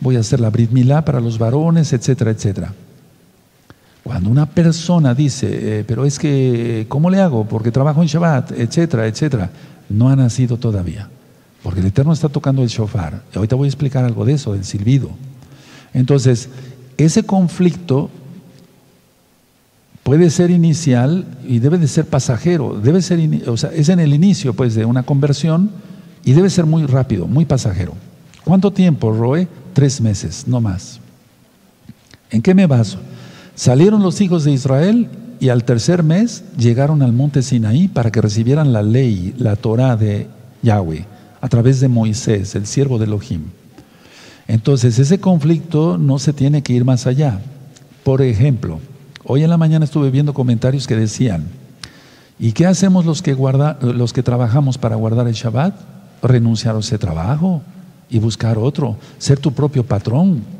[0.00, 2.72] voy a hacer la Brit Milá para los varones, etcétera, etcétera.
[4.02, 7.44] Cuando una persona dice, eh, pero es que, ¿cómo le hago?
[7.44, 9.50] Porque trabajo en Shabbat, etcétera, etcétera,
[9.88, 11.08] no ha nacido todavía.
[11.62, 13.22] Porque el Eterno está tocando el shofar.
[13.34, 15.10] Ahorita voy a explicar algo de eso, del silbido.
[15.92, 16.48] Entonces,
[16.96, 18.10] ese conflicto
[20.02, 22.80] puede ser inicial y debe de ser pasajero.
[22.82, 25.70] Debe ser, o sea, es en el inicio pues, de una conversión
[26.24, 27.92] y debe ser muy rápido, muy pasajero.
[28.44, 29.46] ¿Cuánto tiempo, Roe?
[29.74, 31.00] Tres meses, no más.
[32.30, 32.98] ¿En qué me baso?
[33.60, 38.22] Salieron los hijos de Israel y al tercer mes llegaron al monte Sinaí para que
[38.22, 40.28] recibieran la ley, la Torah de
[40.62, 41.04] Yahweh,
[41.42, 43.50] a través de Moisés, el siervo de Elohim.
[44.48, 47.42] Entonces, ese conflicto no se tiene que ir más allá.
[48.02, 48.80] Por ejemplo,
[49.24, 51.44] hoy en la mañana estuve viendo comentarios que decían,
[52.38, 55.74] ¿y qué hacemos los que, guarda, los que trabajamos para guardar el Shabbat?
[56.22, 57.60] Renunciar a ese trabajo
[58.08, 60.59] y buscar otro, ser tu propio patrón.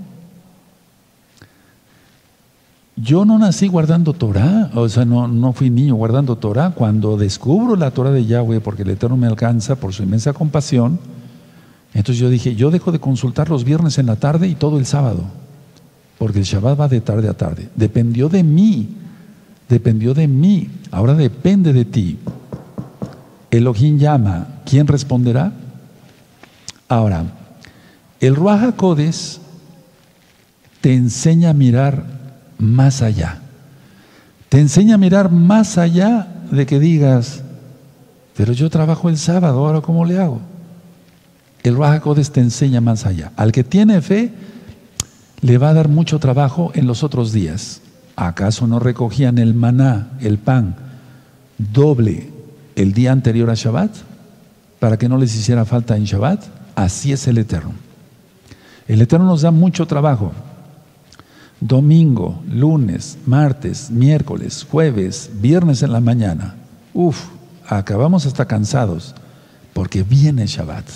[3.02, 6.70] Yo no nací guardando Torah, o sea, no, no fui niño guardando Torah.
[6.70, 10.98] Cuando descubro la Torah de Yahweh, porque el Eterno me alcanza por su inmensa compasión,
[11.94, 14.86] entonces yo dije, yo dejo de consultar los viernes en la tarde y todo el
[14.86, 15.24] sábado,
[16.18, 17.70] porque el Shabbat va de tarde a tarde.
[17.74, 18.96] Dependió de mí,
[19.68, 22.18] dependió de mí, ahora depende de ti.
[23.50, 25.52] Elohim llama, ¿quién responderá?
[26.88, 27.24] Ahora,
[28.20, 29.40] el Ruach Codes
[30.80, 32.19] te enseña a mirar
[32.60, 33.40] más allá.
[34.48, 37.42] Te enseña a mirar más allá de que digas,
[38.36, 40.40] pero yo trabajo el sábado, ahora ¿cómo le hago?
[41.62, 43.32] El Raja te enseña más allá.
[43.36, 44.32] Al que tiene fe,
[45.40, 47.82] le va a dar mucho trabajo en los otros días.
[48.16, 50.76] ¿Acaso no recogían el maná, el pan,
[51.58, 52.30] doble
[52.76, 53.90] el día anterior a Shabbat?
[54.78, 56.42] Para que no les hiciera falta en Shabbat.
[56.74, 57.72] Así es el Eterno.
[58.88, 60.32] El Eterno nos da mucho trabajo
[61.60, 66.54] domingo, lunes, martes, miércoles, jueves, viernes en la mañana.
[66.94, 67.26] Uf,
[67.66, 69.14] acabamos hasta cansados,
[69.72, 70.86] porque viene Shabbat.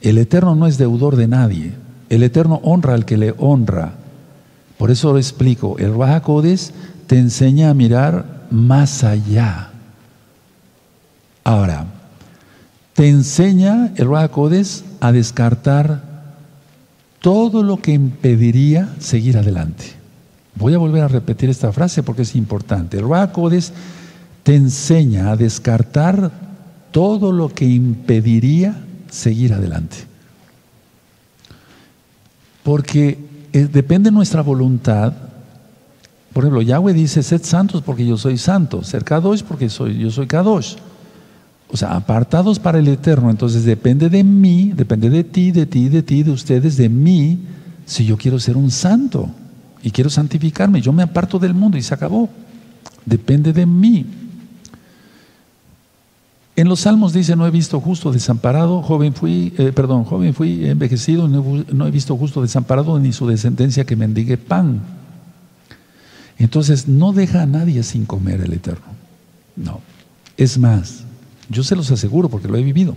[0.00, 1.72] El Eterno no es deudor de nadie.
[2.08, 3.94] El Eterno honra al que le honra.
[4.76, 5.78] Por eso lo explico.
[5.78, 6.72] El Rahakodes
[7.06, 9.70] te enseña a mirar más allá.
[12.94, 14.30] te enseña el Ruach
[15.00, 16.11] a descartar
[17.22, 19.84] todo lo que impediría seguir adelante.
[20.56, 22.98] Voy a volver a repetir esta frase porque es importante.
[22.98, 23.32] El Ruach
[24.42, 26.30] te enseña a descartar
[26.90, 29.96] todo lo que impediría seguir adelante.
[32.64, 33.18] Porque
[33.52, 35.14] eh, depende de nuestra voluntad.
[36.32, 40.10] Por ejemplo, Yahweh dice, sed santos porque yo soy santo, ser Kadosh porque soy, yo
[40.10, 40.76] soy Kadosh.
[41.72, 43.30] O sea, apartados para el eterno.
[43.30, 47.40] Entonces depende de mí, depende de ti, de ti, de ti, de ustedes, de mí,
[47.86, 49.30] si yo quiero ser un santo
[49.82, 50.82] y quiero santificarme.
[50.82, 52.28] Yo me aparto del mundo y se acabó.
[53.06, 54.06] Depende de mí.
[56.54, 60.66] En los salmos dice, no he visto justo desamparado, joven fui, eh, perdón, joven fui
[60.66, 64.82] envejecido, no, he visto justo desamparado ni su descendencia que mendigue pan.
[66.36, 68.84] Entonces no deja a nadie sin comer el Eterno.
[69.56, 69.80] No.
[70.36, 71.04] Es más,
[71.52, 72.96] yo se los aseguro porque lo he vivido.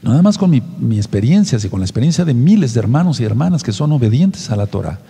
[0.00, 3.24] Nada más con mi, mi experiencia, y con la experiencia de miles de hermanos y
[3.24, 5.00] hermanas que son obedientes a la Torah,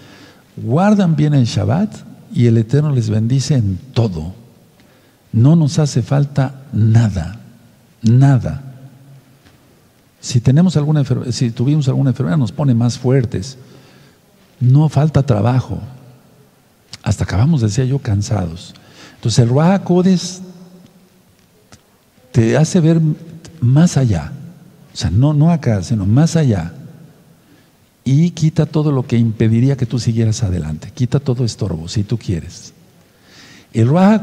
[0.56, 1.94] guardan bien el Shabbat
[2.32, 4.34] y el Eterno les bendice en todo.
[5.32, 7.38] No nos hace falta nada,
[8.02, 8.62] nada.
[10.20, 13.58] Si tenemos alguna si tuvimos alguna enfermedad, nos pone más fuertes.
[14.58, 15.80] No falta trabajo.
[17.02, 18.74] Hasta acabamos, decía yo, cansados.
[19.16, 19.82] Entonces el Ruach
[22.33, 23.01] te hace ver
[23.61, 24.33] más allá.
[24.93, 26.73] O sea, no, no acá, sino más allá.
[28.05, 30.91] Y quita todo lo que impediría que tú siguieras adelante.
[30.95, 32.73] Quita todo estorbo, si tú quieres.
[33.73, 34.23] El Ruach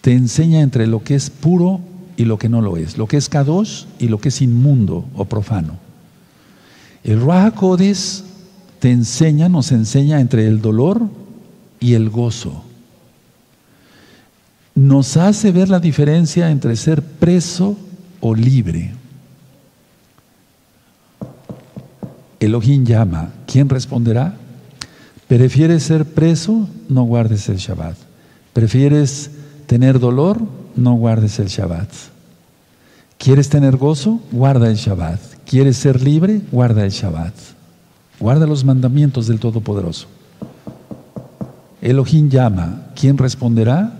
[0.00, 1.80] te enseña entre lo que es puro
[2.16, 5.06] y lo que no lo es, lo que es kadosh y lo que es inmundo
[5.14, 5.78] o profano.
[7.02, 7.54] El Ruach
[8.78, 11.08] te enseña, nos enseña entre el dolor
[11.80, 12.64] y el gozo.
[14.80, 17.76] Nos hace ver la diferencia entre ser preso
[18.18, 18.94] o libre.
[22.40, 24.36] Elohim llama, ¿quién responderá?
[25.28, 26.66] ¿Prefieres ser preso?
[26.88, 27.94] No guardes el Shabbat.
[28.54, 29.30] ¿Prefieres
[29.66, 30.40] tener dolor,
[30.76, 31.90] no guardes el Shabbat.
[33.18, 34.22] ¿Quieres tener gozo?
[34.32, 35.20] Guarda el Shabbat.
[35.44, 36.40] ¿Quieres ser libre?
[36.50, 37.34] Guarda el Shabbat.
[38.18, 40.06] Guarda los mandamientos del Todopoderoso.
[41.82, 42.86] Elohim llama.
[42.98, 43.99] ¿Quién responderá?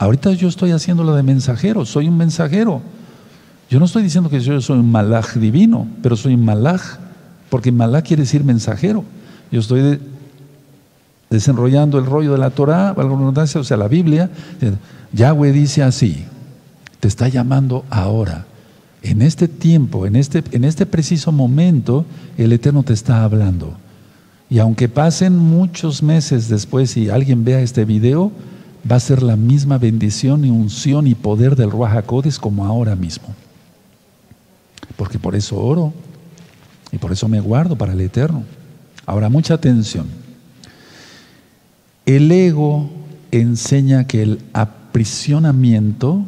[0.00, 1.84] Ahorita yo estoy haciéndolo de mensajero.
[1.84, 2.80] Soy un mensajero.
[3.68, 6.80] Yo no estoy diciendo que yo soy un malaj divino, pero soy un malaj,
[7.50, 9.04] porque malaj quiere decir mensajero.
[9.52, 10.00] Yo estoy
[11.28, 14.30] desenrollando el rollo de la Torah, o sea, la Biblia,
[15.12, 16.24] Yahweh dice así,
[16.98, 18.46] te está llamando ahora.
[19.02, 22.06] En este tiempo, en este, en este preciso momento,
[22.38, 23.74] el Eterno te está hablando.
[24.48, 28.32] Y aunque pasen muchos meses después y alguien vea este video,
[28.90, 32.04] va a ser la misma bendición y unción y poder del Ruach
[32.38, 33.34] como ahora mismo.
[34.96, 35.92] Porque por eso oro
[36.92, 38.44] y por eso me guardo para el Eterno.
[39.06, 40.06] Ahora, mucha atención.
[42.06, 42.90] El ego
[43.30, 46.24] enseña que el aprisionamiento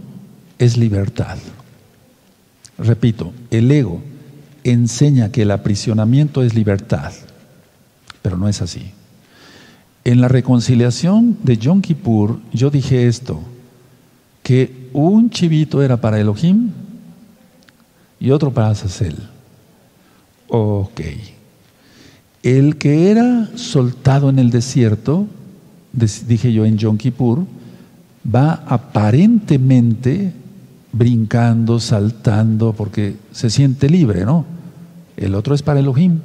[0.58, 1.38] es libertad.
[2.78, 4.00] Repito, el ego
[4.64, 7.12] enseña que el aprisionamiento es libertad,
[8.22, 8.92] pero no es así.
[10.04, 13.40] En la reconciliación de Yom Kippur yo dije esto,
[14.42, 16.70] que un chivito era para Elohim
[18.18, 19.16] y otro para Azazel.
[20.48, 21.00] Ok.
[22.42, 25.26] El que era soltado en el desierto
[25.92, 27.44] dije yo en Yom Kippur,
[28.26, 30.32] va aparentemente
[30.92, 34.44] brincando, saltando, porque se siente libre, ¿no?
[35.16, 36.20] El otro es para Elohim.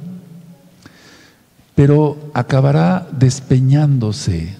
[1.78, 4.52] Pero acabará despeñándose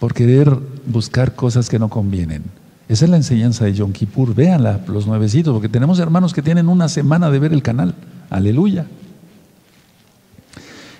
[0.00, 2.42] por querer buscar cosas que no convienen.
[2.88, 4.34] Esa es la enseñanza de Yom Kippur.
[4.34, 7.94] Véanla, los nuevecitos, porque tenemos hermanos que tienen una semana de ver el canal.
[8.30, 8.86] Aleluya.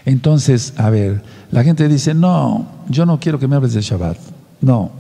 [0.05, 4.19] Entonces, a ver, la gente dice, no, yo no quiero que me hables de Shabbat.
[4.61, 4.93] No,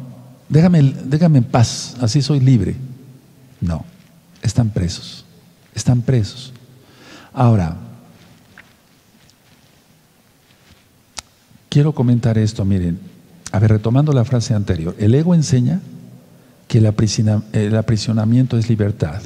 [0.48, 2.74] déjame, déjame en paz, así soy libre.
[3.60, 3.84] No,
[4.40, 5.26] están presos,
[5.74, 6.54] están presos.
[7.34, 7.76] Ahora,
[11.74, 13.00] quiero comentar esto, miren,
[13.50, 15.80] a ver, retomando la frase anterior, el ego enseña
[16.68, 16.86] que el,
[17.52, 19.20] el aprisionamiento es libertad.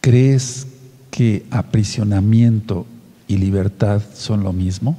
[0.00, 0.66] ¿Crees
[1.10, 2.86] que aprisionamiento
[3.28, 4.96] y libertad son lo mismo?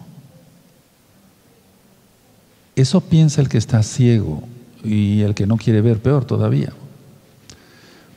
[2.76, 4.43] Eso piensa el que está ciego
[4.84, 6.72] y el que no quiere ver peor todavía,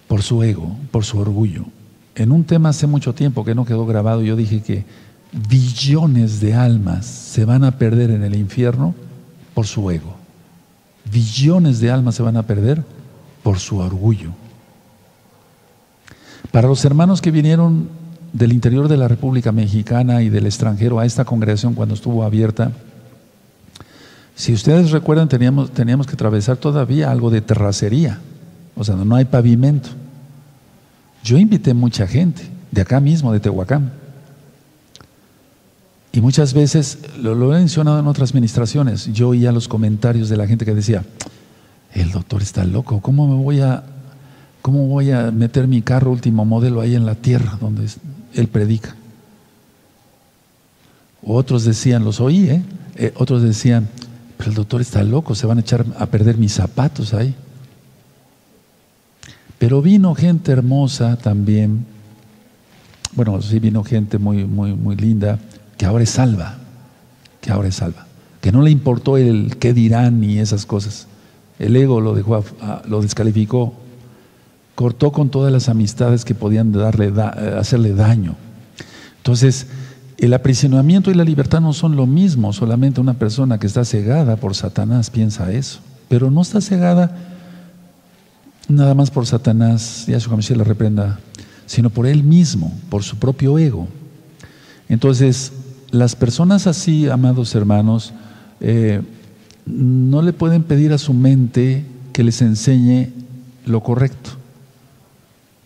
[0.09, 1.65] por su ego, por su orgullo.
[2.17, 4.85] En un tema hace mucho tiempo que no quedó grabado, yo dije que
[5.33, 8.95] billones de almas se van a perder en el infierno
[9.55, 10.17] por su ego.
[11.11, 12.83] Billones de almas se van a perder
[13.43, 14.31] por su orgullo.
[16.51, 17.89] Para los hermanos que vinieron
[18.33, 22.73] del interior de la República Mexicana y del extranjero a esta congregación cuando estuvo abierta,
[24.35, 28.19] si ustedes recuerdan teníamos, teníamos que atravesar todavía algo de terracería,
[28.75, 29.91] o sea, no hay pavimento.
[31.23, 34.00] Yo invité mucha gente, de acá mismo, de Tehuacán.
[36.13, 40.47] Y muchas veces, lo, he mencionado en otras administraciones, yo oía los comentarios de la
[40.47, 41.05] gente que decía,
[41.95, 43.85] el doctor está loco, ¿cómo me voy a,
[44.61, 47.89] cómo voy a meter mi carro último modelo ahí en la tierra donde
[48.35, 48.97] él predica?
[51.23, 52.63] Otros decían, los oí, ¿eh?
[52.97, 53.89] Eh, otros decían,
[54.37, 57.35] pero el doctor está loco, se van a echar a perder mis zapatos ahí.
[59.59, 61.85] Pero vino gente hermosa también,
[63.13, 65.39] bueno, sí vino gente muy, muy, muy linda,
[65.81, 66.57] que ahora es salva,
[67.41, 68.05] que ahora es salva,
[68.43, 71.07] que no le importó el qué dirán ni esas cosas.
[71.59, 72.45] El ego lo dejó,
[72.87, 73.73] lo descalificó,
[74.75, 78.37] cortó con todas las amistades que podían darle, eh, hacerle daño.
[79.17, 79.69] Entonces,
[80.19, 84.37] el aprisionamiento y la libertad no son lo mismo, solamente una persona que está cegada
[84.37, 87.17] por Satanás piensa eso, pero no está cegada
[88.69, 91.21] nada más por Satanás, ya su la reprenda,
[91.65, 93.89] sino por él mismo, por su propio ego.
[94.91, 95.53] Entonces,
[95.91, 98.13] las personas así, amados hermanos,
[98.61, 99.03] eh,
[99.67, 103.13] no le pueden pedir a su mente que les enseñe
[103.67, 104.31] lo correcto,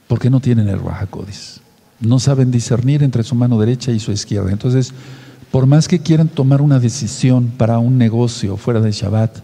[0.09, 1.61] porque no tienen el Rahakodis.
[2.01, 4.51] No saben discernir entre su mano derecha y su izquierda.
[4.51, 4.93] Entonces,
[5.51, 9.39] por más que quieran tomar una decisión para un negocio fuera de Shabbat,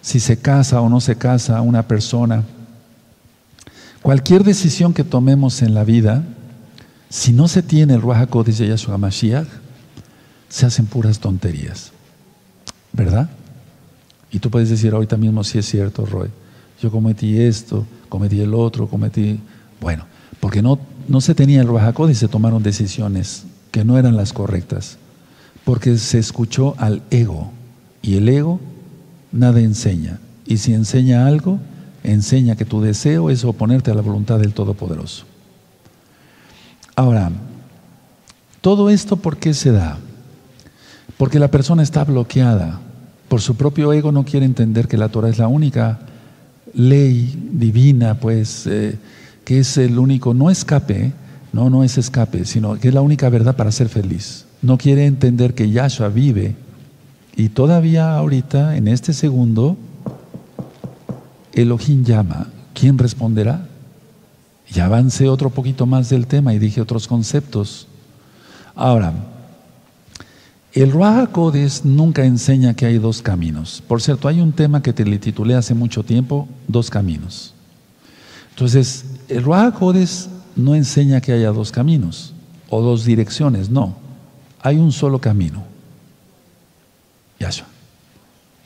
[0.00, 2.44] si se casa o no se casa una persona,
[4.02, 6.22] cualquier decisión que tomemos en la vida,
[7.08, 9.48] si no se tiene el Ruach de Yahshua Mashiach,
[10.48, 11.92] se hacen puras tonterías.
[12.92, 13.28] ¿Verdad?
[14.30, 16.30] Y tú puedes decir ahorita mismo, si es cierto, Roy,
[16.82, 19.40] yo cometí esto, cometí el otro, cometí...
[19.80, 20.04] Bueno,
[20.40, 24.32] porque no, no se tenía el Ruach y se tomaron decisiones que no eran las
[24.32, 24.98] correctas,
[25.64, 27.52] porque se escuchó al ego,
[28.02, 28.60] y el ego
[29.32, 31.58] nada enseña, y si enseña algo,
[32.02, 35.24] enseña que tu deseo es oponerte a la voluntad del Todopoderoso.
[36.96, 37.30] Ahora,
[38.60, 39.98] todo esto ¿por qué se da?
[41.16, 42.80] Porque la persona está bloqueada.
[43.28, 46.00] Por su propio ego no quiere entender que la Torah es la única
[46.74, 48.98] ley divina, pues, eh,
[49.44, 51.12] que es el único, no escape,
[51.52, 54.46] no, no es escape, sino que es la única verdad para ser feliz.
[54.62, 56.56] No quiere entender que Yahshua vive
[57.36, 59.76] y todavía ahorita, en este segundo,
[61.52, 62.48] Elohim llama.
[62.74, 63.66] ¿Quién responderá?
[64.70, 67.86] Ya avancé otro poquito más del tema y dije otros conceptos.
[68.74, 69.12] Ahora,
[70.80, 71.30] el Ruach
[71.84, 73.82] nunca enseña que hay dos caminos.
[73.86, 77.54] Por cierto, hay un tema que te le titulé hace mucho tiempo, dos caminos.
[78.50, 79.74] Entonces, el Ruach
[80.56, 82.34] no enseña que haya dos caminos
[82.68, 83.96] o dos direcciones, no.
[84.60, 85.64] Hay un solo camino.
[87.38, 87.66] Yahshua.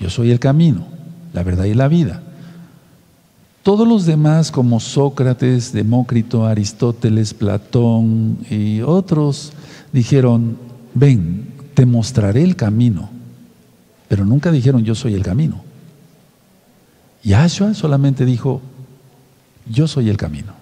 [0.00, 0.86] Yo soy el camino,
[1.32, 2.22] la verdad y la vida.
[3.62, 9.52] Todos los demás, como Sócrates, Demócrito, Aristóteles, Platón y otros,
[9.92, 10.56] dijeron,
[10.94, 13.10] ven, te mostraré el camino.
[14.08, 15.62] Pero nunca dijeron yo soy el camino.
[17.22, 18.60] Yahshua solamente dijo,
[19.70, 20.52] yo soy el camino,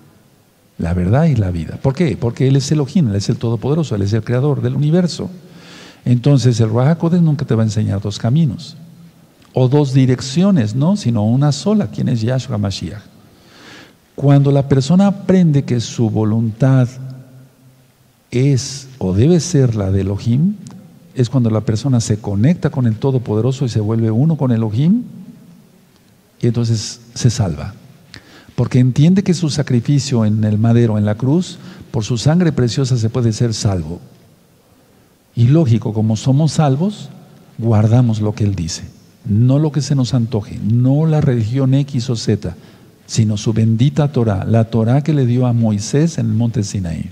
[0.79, 1.79] la verdad y la vida.
[1.81, 2.17] ¿Por qué?
[2.21, 5.31] Porque Él es Elohim, Él es el Todopoderoso, Él es el Creador del universo.
[6.05, 8.77] Entonces el Rahakodes nunca te va a enseñar dos caminos
[9.53, 13.03] o dos direcciones, no, sino una sola, quien es Yahshua Mashiach.
[14.15, 16.89] Cuando la persona aprende que su voluntad
[18.31, 20.55] es o debe ser la de Elohim,
[21.15, 25.03] es cuando la persona se conecta con el Todopoderoso y se vuelve uno con Elohim
[26.41, 27.75] y entonces se salva.
[28.55, 31.59] Porque entiende que su sacrificio en el madero, en la cruz,
[31.91, 34.01] por su sangre preciosa se puede ser salvo.
[35.35, 37.09] Y lógico, como somos salvos,
[37.59, 38.85] guardamos lo que Él dice.
[39.25, 42.55] No lo que se nos antoje, no la religión X o Z,
[43.07, 47.11] sino su bendita Torah, la Torah que le dio a Moisés en el monte Sinaí.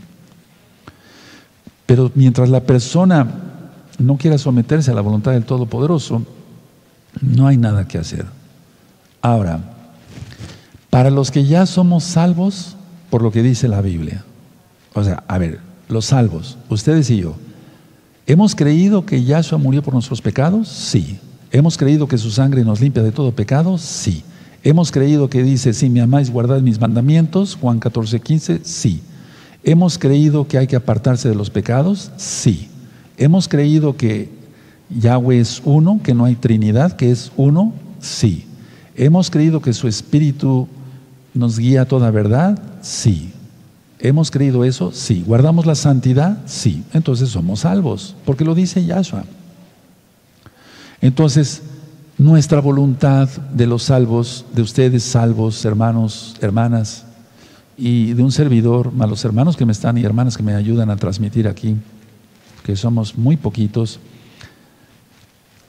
[1.87, 3.27] Pero mientras la persona
[3.99, 6.23] no quiera someterse a la voluntad del Todopoderoso,
[7.21, 8.27] no hay nada que hacer.
[9.21, 9.61] Ahora,
[10.91, 12.77] para los que ya somos salvos,
[13.11, 14.25] por lo que dice la Biblia,
[14.95, 17.35] o sea, a ver, los salvos, ustedes y yo,
[18.27, 20.69] ¿hemos creído que Yahshua murió por nuestros pecados?
[20.69, 21.19] Sí.
[21.51, 23.79] ¿Hemos creído que su sangre nos limpia de todo pecado?
[23.79, 24.23] Sí.
[24.63, 27.57] ¿Hemos creído que dice, si me amáis, guardad mis mandamientos?
[27.57, 29.03] Juan 14, 15, sí.
[29.65, 32.11] ¿Hemos creído que hay que apartarse de los pecados?
[32.17, 32.69] Sí.
[33.19, 34.29] ¿Hemos creído que
[34.91, 37.73] Yahweh es uno, que no hay Trinidad, que es uno?
[38.01, 38.47] Sí.
[38.95, 40.69] ¿Hemos creído que su Espíritu
[41.35, 42.59] nos guía a toda verdad?
[42.81, 43.33] Sí.
[43.99, 44.93] ¿Hemos creído eso?
[44.93, 45.25] Sí.
[45.27, 46.39] ¿Guardamos la santidad?
[46.47, 46.85] Sí.
[46.93, 49.25] Entonces somos salvos, porque lo dice Yahshua.
[51.01, 51.63] Entonces,
[52.19, 57.05] nuestra voluntad de los salvos, de ustedes salvos, hermanos, hermanas,
[57.77, 60.91] y de un servidor, a los hermanos que me están y hermanas que me ayudan
[60.91, 61.77] a transmitir aquí,
[62.69, 63.99] que somos muy poquitos,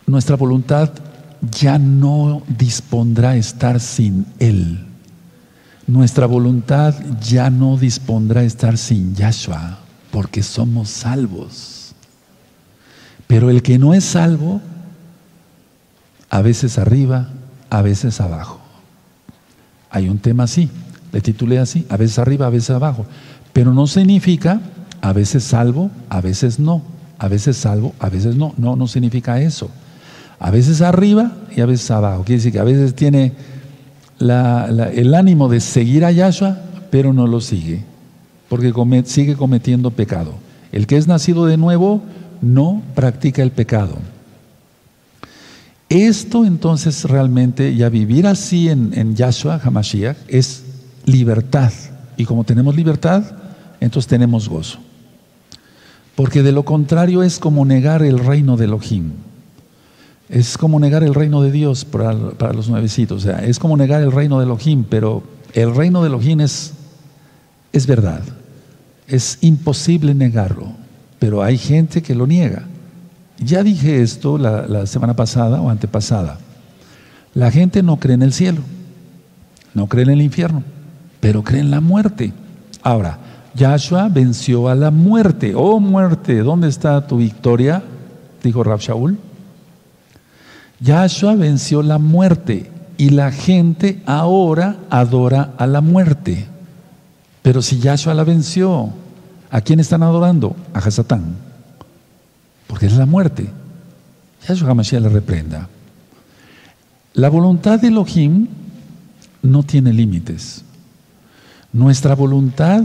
[0.05, 0.91] nuestra voluntad
[1.49, 4.85] ya no dispondrá estar sin Él.
[5.87, 9.79] Nuestra voluntad ya no dispondrá estar sin Yahshua,
[10.11, 11.95] porque somos salvos.
[13.27, 14.59] Pero el que no es salvo,
[16.29, 17.29] a veces arriba,
[17.69, 18.59] a veces abajo.
[19.89, 20.69] Hay un tema así,
[21.13, 23.05] le titulé así, a veces arriba, a veces abajo.
[23.53, 24.59] Pero no significa
[25.01, 26.81] a veces salvo, a veces no.
[27.17, 28.53] A veces salvo, a veces no.
[28.57, 29.69] No, no significa eso.
[30.39, 32.23] A veces arriba y a veces abajo.
[32.23, 33.33] Quiere decir que a veces tiene
[34.19, 36.57] el ánimo de seguir a Yahshua,
[36.89, 37.83] pero no lo sigue,
[38.47, 38.73] porque
[39.05, 40.33] sigue cometiendo pecado.
[40.71, 42.01] El que es nacido de nuevo
[42.41, 43.97] no practica el pecado.
[45.89, 50.63] Esto entonces realmente, ya vivir así en, en Yahshua, Hamashiach, es
[51.05, 51.73] libertad.
[52.15, 53.23] Y como tenemos libertad,
[53.79, 54.79] entonces tenemos gozo.
[56.19, 59.13] Porque de lo contrario es como negar el reino de Elohim.
[60.27, 62.11] Es como negar el reino de Dios para,
[62.51, 63.23] los nuevecitos.
[63.23, 66.73] O sea, es como negar el reino de Elohim, pero el reino de Elohim es,
[67.71, 68.21] es verdad.
[69.07, 70.73] Es imposible negarlo,
[71.19, 72.63] pero hay gente que lo niega.
[73.37, 76.37] Ya dije esto la, semana pasada o antepasada.
[77.33, 78.59] La gente no cree en el cielo,
[79.73, 80.63] no cree en el infierno,
[81.21, 82.33] pero cree en la muerte.
[82.83, 83.19] Ahora,
[83.55, 85.53] Yahshua venció a la muerte.
[85.55, 87.83] Oh muerte, ¿dónde está tu victoria?
[88.43, 89.17] Dijo Rab Shaul.
[90.79, 96.47] Yahshua venció la muerte y la gente ahora adora a la muerte.
[97.41, 98.89] Pero si Yahshua la venció,
[99.49, 100.55] ¿a quién están adorando?
[100.73, 101.49] A Hasatán
[102.69, 103.49] porque es la muerte.
[104.47, 105.67] Yahshua HaMashiach le reprenda.
[107.15, 108.47] La voluntad de Elohim
[109.41, 110.63] no tiene límites.
[111.73, 112.83] Nuestra voluntad,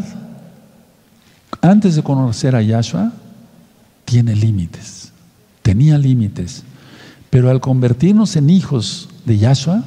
[1.70, 3.12] antes de conocer a Yahshua,
[4.04, 5.12] tiene límites.
[5.62, 6.62] Tenía límites.
[7.30, 9.82] Pero al convertirnos en hijos de Yahshua,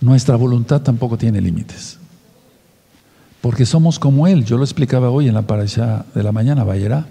[0.00, 1.98] nuestra voluntad tampoco tiene límites.
[3.40, 4.44] Porque somos como Él.
[4.44, 7.06] Yo lo explicaba hoy en la parasha de la mañana, Bayerá.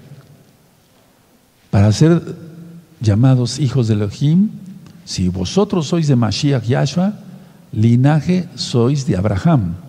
[1.71, 2.35] Para ser
[2.99, 4.49] llamados hijos de Elohim,
[5.05, 7.13] si vosotros sois de Mashiach Yahshua,
[7.71, 9.84] linaje sois de Abraham.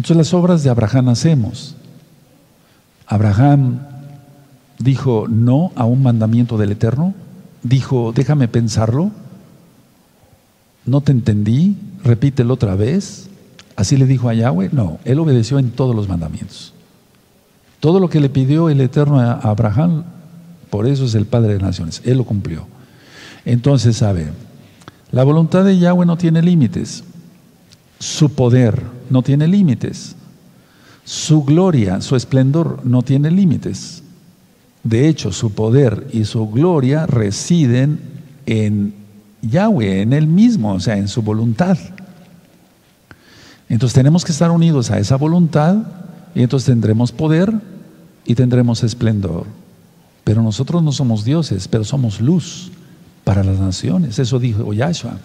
[0.00, 1.76] Entonces las obras de Abraham hacemos.
[3.06, 3.80] Abraham
[4.78, 7.12] dijo no a un mandamiento del Eterno,
[7.62, 9.10] dijo déjame pensarlo,
[10.86, 13.28] no te entendí, repítelo otra vez.
[13.76, 16.72] Así le dijo a Yahweh, no, él obedeció en todos los mandamientos.
[17.78, 20.04] Todo lo que le pidió el Eterno a Abraham
[20.70, 22.00] por eso es el Padre de Naciones.
[22.06, 22.66] Él lo cumplió.
[23.44, 24.28] Entonces, sabe,
[25.12, 27.04] la voluntad de Yahweh no tiene límites.
[27.98, 30.16] Su poder no tiene límites.
[31.04, 34.02] Su gloria, su esplendor no tiene límites.
[34.82, 38.00] De hecho, su poder y su gloria residen
[38.46, 38.94] en
[39.42, 41.76] Yahweh, en Él mismo, o sea, en su voluntad.
[43.68, 45.76] Entonces tenemos que estar unidos a esa voluntad
[46.34, 47.52] y entonces tendremos poder
[48.24, 49.46] y tendremos esplendor.
[50.24, 52.70] Pero nosotros no somos dioses, pero somos luz
[53.24, 54.18] para las naciones.
[54.18, 55.18] Eso dijo Yahshua.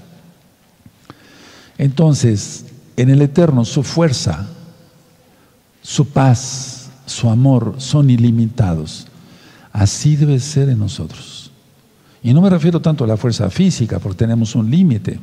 [1.77, 2.64] Entonces,
[2.97, 4.47] en el Eterno, su fuerza,
[5.81, 9.07] su paz, su amor son ilimitados.
[9.71, 11.51] Así debe ser en nosotros.
[12.23, 15.19] Y no me refiero tanto a la fuerza física, porque tenemos un límite,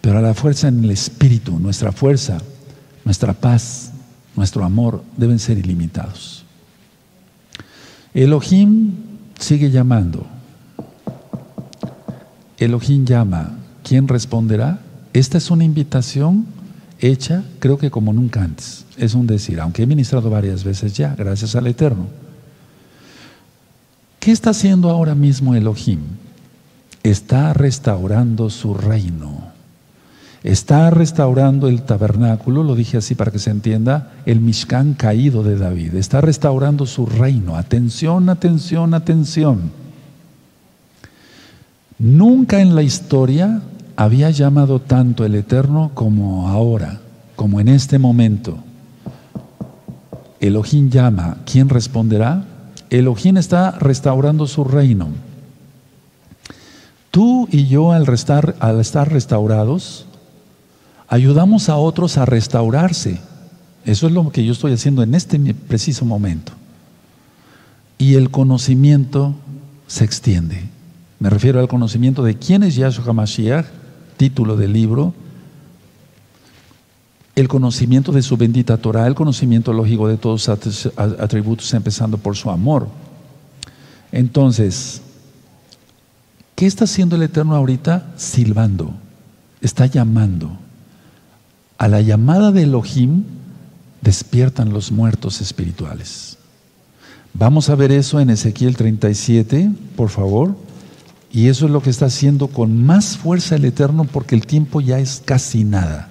[0.00, 2.38] pero a la fuerza en el espíritu, nuestra fuerza,
[3.04, 3.92] nuestra paz,
[4.36, 6.44] nuestro amor deben ser ilimitados.
[8.12, 8.92] Elohim
[9.38, 10.26] sigue llamando.
[12.58, 13.58] Elohim llama.
[13.82, 14.80] ¿Quién responderá?
[15.12, 16.46] Esta es una invitación
[17.02, 18.86] hecha, creo que como nunca antes.
[18.96, 22.06] Es un decir, aunque he ministrado varias veces ya, gracias al Eterno.
[24.20, 26.00] ¿Qué está haciendo ahora mismo Elohim?
[27.02, 29.50] Está restaurando su reino.
[30.44, 35.56] Está restaurando el tabernáculo, lo dije así para que se entienda, el Mishkan caído de
[35.56, 35.94] David.
[35.94, 37.56] Está restaurando su reino.
[37.56, 39.70] Atención, atención, atención.
[41.98, 43.62] Nunca en la historia
[44.02, 47.00] había llamado tanto el Eterno como ahora,
[47.36, 48.58] como en este momento.
[50.40, 52.44] Elohim llama, ¿quién responderá?
[52.90, 55.08] Elohim está restaurando su reino.
[57.12, 60.06] Tú y yo al, estar restaurados,
[61.06, 63.20] ayudamos a otros a restaurarse.
[63.84, 66.52] Eso es lo que yo estoy haciendo en este preciso momento.
[67.98, 69.36] Y el conocimiento
[69.86, 70.64] se extiende.
[71.20, 73.81] Me refiero al conocimiento de quién es Yahshua HaMashiach,
[74.22, 75.14] título del libro,
[77.34, 82.36] el conocimiento de su bendita Torah, el conocimiento lógico de todos sus atributos, empezando por
[82.36, 82.86] su amor.
[84.12, 85.02] Entonces,
[86.54, 88.12] ¿qué está haciendo el Eterno ahorita?
[88.16, 88.92] Silbando,
[89.60, 90.52] está llamando.
[91.76, 93.24] A la llamada de Elohim
[94.02, 96.38] despiertan los muertos espirituales.
[97.34, 100.54] Vamos a ver eso en Ezequiel 37, por favor.
[101.32, 104.82] Y eso es lo que está haciendo con más fuerza el Eterno porque el tiempo
[104.82, 106.10] ya es casi nada.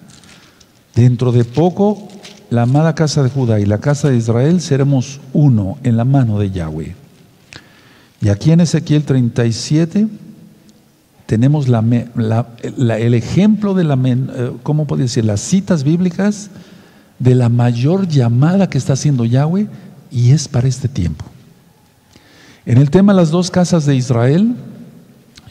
[0.96, 2.08] Dentro de poco,
[2.50, 6.40] la amada casa de Judá y la casa de Israel seremos uno en la mano
[6.40, 6.96] de Yahweh.
[8.20, 10.08] Y aquí en Ezequiel 37
[11.28, 15.24] tenemos el ejemplo de la, eh, ¿cómo puedo decir?
[15.24, 16.50] Las citas bíblicas
[17.20, 19.68] de la mayor llamada que está haciendo Yahweh
[20.10, 21.26] y es para este tiempo.
[22.66, 24.56] En el tema de las dos casas de Israel,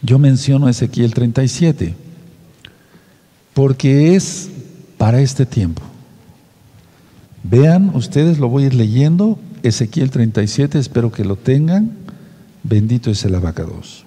[0.03, 1.95] yo menciono Ezequiel 37,
[3.55, 4.51] porque es
[4.99, 5.83] para este tiempo.
[7.43, 11.93] Vean, ustedes lo voy a ir leyendo, Ezequiel 37, espero que lo tengan.
[12.63, 14.05] Bendito es el abacados.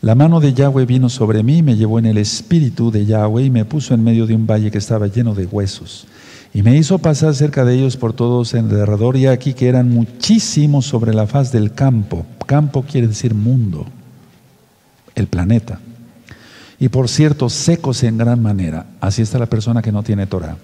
[0.00, 3.50] La mano de Yahweh vino sobre mí, me llevó en el espíritu de Yahweh y
[3.50, 6.06] me puso en medio de un valle que estaba lleno de huesos.
[6.54, 9.90] Y me hizo pasar cerca de ellos por todos en derredor, y aquí que eran
[9.90, 12.26] muchísimos sobre la faz del campo.
[12.46, 13.86] Campo quiere decir mundo,
[15.14, 15.80] el planeta
[16.82, 18.86] y por cierto, secos en gran manera.
[19.00, 20.56] Así está la persona que no tiene Torah.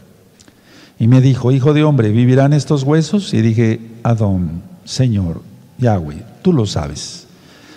[0.99, 3.32] Y me dijo, hijo de hombre, ¿vivirán estos huesos?
[3.34, 5.43] Y dije, Adón, Señor,
[5.78, 7.28] Yahweh, tú lo sabes.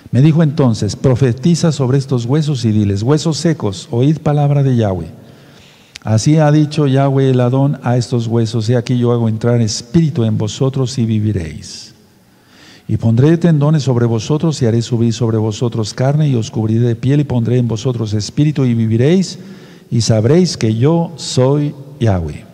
[0.09, 5.11] Me dijo entonces, profetiza sobre estos huesos y diles, huesos secos, oíd palabra de Yahweh.
[6.03, 10.23] Así ha dicho Yahweh el Adón a estos huesos, y aquí yo hago entrar espíritu
[10.23, 11.93] en vosotros y viviréis.
[12.87, 16.95] Y pondré tendones sobre vosotros y haré subir sobre vosotros carne y os cubriré de
[16.95, 19.37] piel y pondré en vosotros espíritu y viviréis
[19.91, 22.45] y sabréis que yo soy Yahweh.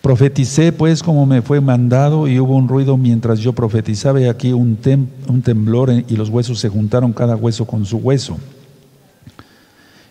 [0.00, 4.52] Profeticé pues como me fue mandado y hubo un ruido mientras yo profetizaba y aquí
[4.52, 8.38] un temblor y los huesos se juntaron cada hueso con su hueso.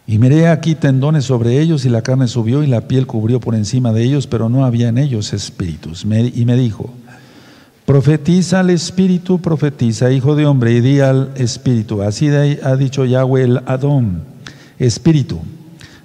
[0.08, 3.56] Y miré aquí tendones sobre ellos y la carne subió y la piel cubrió por
[3.56, 6.04] encima de ellos, pero no había en ellos espíritus.
[6.04, 6.94] y me dijo,
[7.86, 12.02] Profetiza al espíritu, profetiza, hijo de hombre, y di al espíritu.
[12.02, 14.24] Así ha dicho Yahweh el Adón,
[14.80, 15.40] espíritu.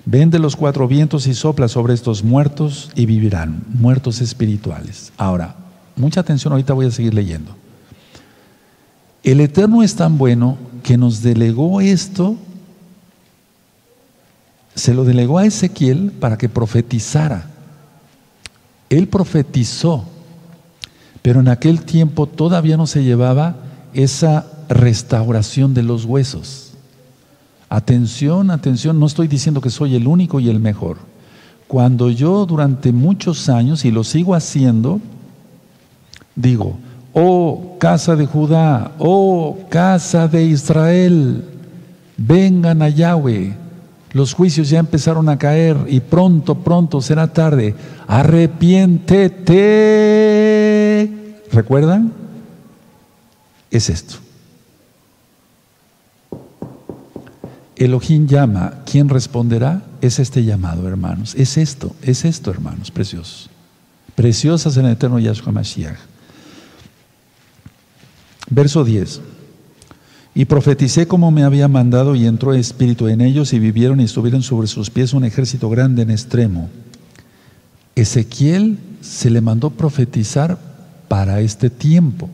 [0.05, 5.11] Ven de los cuatro vientos y sopla sobre estos muertos y vivirán, muertos espirituales.
[5.17, 5.57] Ahora,
[5.97, 7.57] mucha atención, ahorita voy a seguir leyendo.
[9.23, 12.37] El Eterno es tan bueno que nos delegó esto,
[14.81, 17.47] se lo delegó a Ezequiel para que profetizara.
[18.89, 20.05] Él profetizó
[21.23, 23.57] pero en aquel tiempo todavía no se llevaba
[23.93, 26.73] esa restauración de los huesos.
[27.69, 30.97] Atención, atención, no estoy diciendo que soy el único y el mejor.
[31.69, 35.01] Cuando yo durante muchos años, y lo sigo haciendo,
[36.35, 36.79] digo,
[37.13, 41.45] oh casa de Judá, oh casa de Israel,
[42.17, 43.55] vengan a Yahweh.
[44.13, 47.75] Los juicios ya empezaron a caer y pronto, pronto será tarde.
[48.09, 49.61] Arrepiéntete
[51.53, 52.13] ¿Recuerdan?
[53.71, 54.17] Es esto.
[57.77, 59.83] Elohim llama, ¿quién responderá?
[60.01, 61.35] Es este llamado, hermanos.
[61.35, 63.49] Es esto, es esto, hermanos, preciosos.
[64.15, 65.99] Preciosas en el eterno Yahshua Mashiach.
[68.51, 69.21] Verso 10.
[70.35, 74.43] Y profeticé como me había mandado y entró espíritu en ellos y vivieron y estuvieron
[74.43, 76.71] sobre sus pies un ejército grande en extremo.
[77.97, 80.59] Ezequiel se le mandó profetizar
[81.09, 82.29] para este tiempo,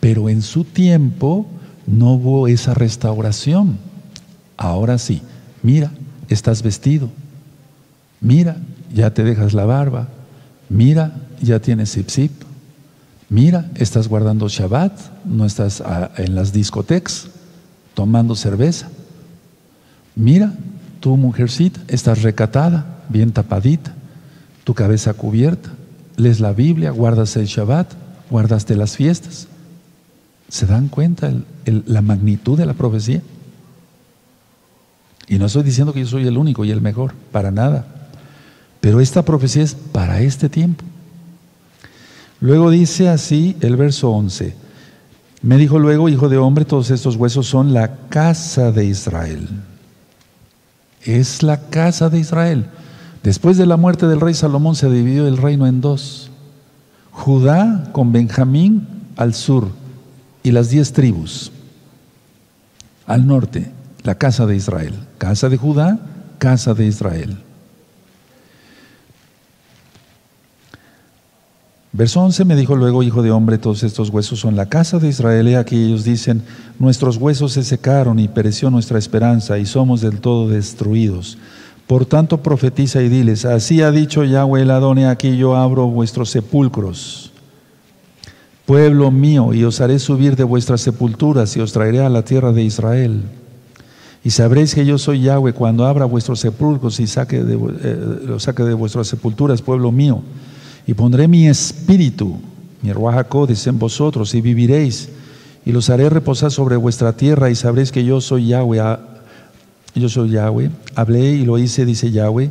[0.00, 1.46] pero en su tiempo
[1.86, 3.78] no hubo esa restauración.
[4.56, 5.22] Ahora sí,
[5.62, 5.92] mira,
[6.28, 7.08] estás vestido,
[8.20, 8.56] mira,
[8.92, 10.08] ya te dejas la barba,
[10.68, 12.47] mira, ya tienes zip
[13.28, 17.28] mira, estás guardando Shabbat, no estás ah, en las discotecas
[17.94, 18.88] tomando cerveza.
[20.14, 20.52] Mira,
[21.00, 23.92] tu mujercita, estás recatada, bien tapadita,
[24.64, 25.70] tu cabeza cubierta,
[26.16, 27.92] lees la Biblia, guardas el Shabbat,
[28.30, 29.48] guardaste las fiestas.
[30.48, 31.32] ¿Se dan cuenta
[31.64, 33.22] la magnitud de la profecía?
[35.28, 37.86] Y no estoy diciendo que yo soy el único y el mejor, para nada.
[38.80, 40.84] Pero esta profecía es para este tiempo.
[42.40, 44.54] Luego dice así el verso 11.
[45.42, 49.48] Me dijo luego, hijo de hombre, todos estos huesos son la casa de Israel.
[51.02, 52.66] Es la casa de Israel.
[53.22, 56.30] Después de la muerte del rey Salomón se dividió el reino en dos.
[57.12, 58.86] Judá con Benjamín
[59.16, 59.68] al sur
[60.42, 61.52] y las diez tribus.
[63.06, 63.72] Al norte,
[64.02, 64.94] la casa de Israel.
[65.18, 65.98] Casa de Judá,
[66.38, 67.42] casa de Israel.
[71.98, 75.08] Verso 11 me dijo luego, hijo de hombre, todos estos huesos son la casa de
[75.08, 75.48] Israel.
[75.48, 76.44] Y aquí ellos dicen,
[76.78, 81.38] nuestros huesos se secaron y pereció nuestra esperanza y somos del todo destruidos.
[81.88, 86.30] Por tanto, profetiza y diles, así ha dicho Yahweh el Adone, aquí yo abro vuestros
[86.30, 87.32] sepulcros.
[88.64, 92.52] Pueblo mío, y os haré subir de vuestras sepulturas y os traeré a la tierra
[92.52, 93.22] de Israel.
[94.22, 98.62] Y sabréis que yo soy Yahweh cuando abra vuestros sepulcros y saque eh, los saque
[98.62, 100.22] de vuestras sepulturas, pueblo mío
[100.88, 102.38] y pondré mi espíritu,
[102.80, 105.10] mi Ruajacodes en vosotros y viviréis
[105.66, 108.80] y los haré reposar sobre vuestra tierra y sabréis que yo soy Yahweh.
[108.80, 108.98] Ah,
[109.94, 110.70] yo soy Yahweh.
[110.94, 112.50] Hablé y lo hice, dice Yahweh.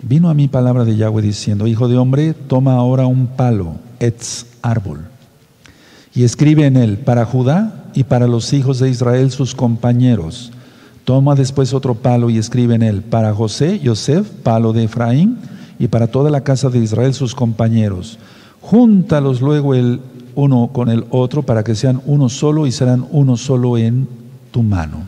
[0.00, 4.46] Vino a mí palabra de Yahweh diciendo, Hijo de hombre, toma ahora un palo, etz,
[4.62, 5.00] árbol,
[6.14, 10.52] y escribe en él, para Judá y para los hijos de Israel sus compañeros.
[11.04, 15.38] Toma después otro palo y escribe en él, para José, Yosef, palo de Efraín,
[15.80, 18.18] y para toda la casa de Israel sus compañeros.
[18.60, 20.00] Júntalos luego el
[20.34, 24.06] uno con el otro para que sean uno solo y serán uno solo en
[24.52, 24.98] tu mano.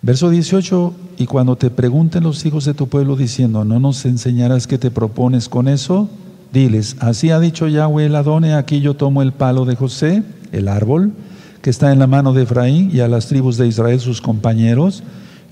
[0.00, 4.66] Verso 18, y cuando te pregunten los hijos de tu pueblo diciendo, ¿no nos enseñarás
[4.66, 6.08] qué te propones con eso?
[6.52, 10.22] Diles, así ha dicho Yahweh el Adone, aquí yo tomo el palo de José,
[10.52, 11.12] el árbol,
[11.60, 15.02] que está en la mano de Efraín y a las tribus de Israel sus compañeros,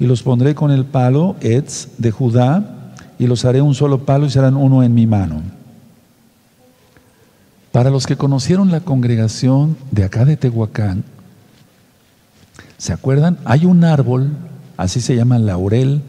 [0.01, 2.86] y los pondré con el palo, Etz, de Judá,
[3.19, 5.43] y los haré un solo palo y serán uno en mi mano.
[7.73, 11.05] Para los que conocieron la congregación de acá de Tehuacán,
[12.79, 13.39] ¿se acuerdan?
[13.45, 14.31] Hay un árbol,
[14.77, 16.03] así se llama laurel,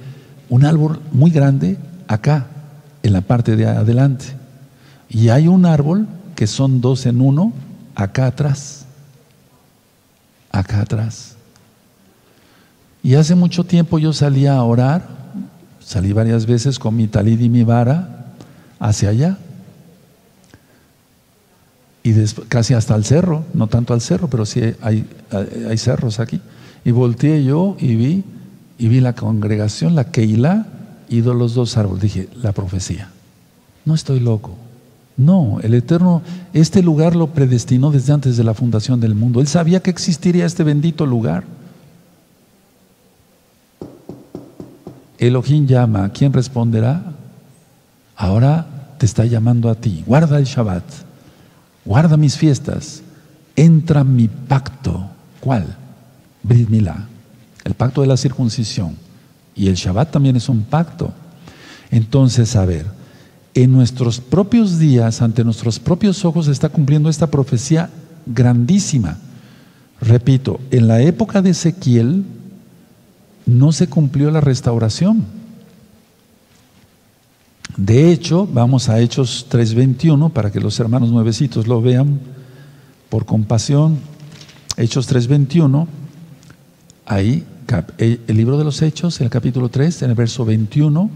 [0.50, 1.78] un árbol muy grande
[2.08, 2.48] acá,
[3.04, 4.26] en la parte de adelante.
[5.10, 7.54] Y hay un árbol que son dos en uno,
[7.96, 8.86] acá atrás.
[10.52, 11.36] Acá atrás.
[13.04, 15.08] Y hace mucho tiempo yo salía a orar
[15.88, 18.34] Salí varias veces con mi talid y mi vara
[18.78, 19.38] hacia allá.
[22.04, 22.14] Y
[22.50, 26.42] casi hasta el cerro, no tanto al cerro, pero sí hay, hay, cerros aquí.
[26.84, 28.26] Y volteé yo y vi,
[28.78, 30.68] y vi la congregación, la Keilah,
[31.08, 32.04] y los dos árboles.
[32.04, 33.10] Dije, la profecía.
[33.86, 34.58] No estoy loco.
[35.16, 36.22] No, el Eterno,
[36.52, 39.40] este lugar lo predestinó desde antes de la fundación del mundo.
[39.40, 41.46] Él sabía que existiría este bendito lugar.
[45.18, 47.02] Elohim llama, ¿quién responderá?
[48.16, 48.66] Ahora
[48.98, 50.04] te está llamando a ti.
[50.06, 50.84] Guarda el Shabbat,
[51.86, 53.02] guarda mis fiestas,
[53.56, 55.10] entra mi pacto.
[55.40, 55.76] ¿Cuál?
[56.44, 56.70] Brit
[57.64, 58.96] el pacto de la circuncisión.
[59.56, 61.12] Y el Shabbat también es un pacto.
[61.92, 62.86] Entonces, a ver,
[63.54, 67.90] en nuestros propios días, ante nuestros propios ojos, está cumpliendo esta profecía
[68.26, 69.18] grandísima.
[70.00, 72.24] Repito, en la época de Ezequiel,
[73.48, 75.26] no se cumplió la restauración.
[77.78, 82.20] De hecho, vamos a Hechos 3.21 para que los hermanos nuevecitos lo vean
[83.10, 84.00] por compasión.
[84.76, 85.88] Hechos 3.21,
[87.06, 87.46] ahí,
[87.98, 91.10] el libro de los Hechos, en el capítulo 3, en el verso 21,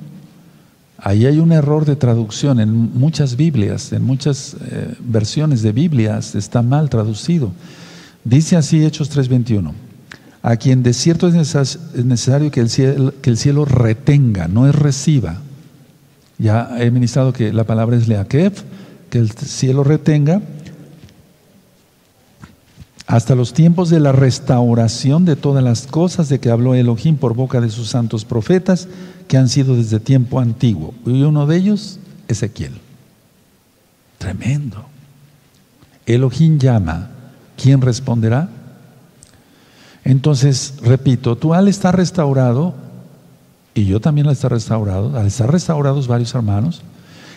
[0.98, 6.36] ahí hay un error de traducción en muchas Biblias, en muchas eh, versiones de Biblias,
[6.36, 7.52] está mal traducido.
[8.24, 9.91] Dice así Hechos 3.21
[10.44, 14.74] a quien de cierto es necesario que el, cielo, que el cielo retenga, no es
[14.74, 15.38] reciba.
[16.38, 18.54] Ya he ministrado que la palabra es leakev,
[19.10, 20.42] que el cielo retenga
[23.06, 27.36] hasta los tiempos de la restauración de todas las cosas de que habló Elohim por
[27.36, 28.88] boca de sus santos profetas
[29.28, 30.94] que han sido desde tiempo antiguo.
[31.06, 32.72] Y uno de ellos, Ezequiel.
[34.18, 34.86] Tremendo.
[36.06, 37.12] Elohim llama.
[37.62, 38.50] ¿Quién responderá?
[40.04, 42.74] Entonces, repito, tú al estar restaurado,
[43.74, 46.82] y yo también al estar restaurado, al estar restaurados varios hermanos,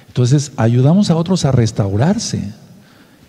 [0.09, 2.53] entonces ayudamos a otros a restaurarse.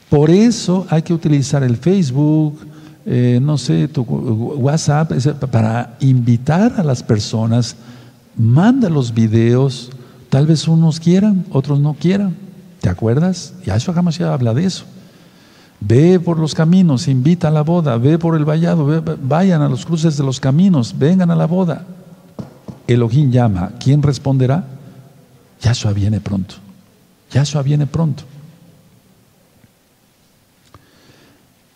[0.09, 2.59] Por eso hay que utilizar el Facebook,
[3.05, 5.11] eh, no sé, tu WhatsApp,
[5.51, 7.75] para invitar a las personas,
[8.37, 9.91] manda los videos,
[10.29, 12.35] tal vez unos quieran, otros no quieran.
[12.81, 13.53] ¿Te acuerdas?
[13.65, 14.85] Yahshua ya habla de eso.
[15.79, 19.85] Ve por los caminos, invita a la boda, ve por el vallado, vayan a los
[19.85, 21.85] cruces de los caminos, vengan a la boda.
[22.87, 24.65] Elohim llama, ¿quién responderá?
[25.61, 26.55] Yahshua viene pronto.
[27.31, 28.23] Yahshua viene pronto.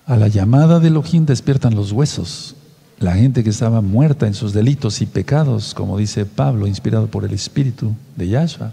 [0.06, 2.56] A la llamada de Elohim despiertan los huesos
[3.00, 7.24] la gente que estaba muerta en sus delitos y pecados, como dice Pablo, inspirado por
[7.24, 8.72] el Espíritu de Yahshua.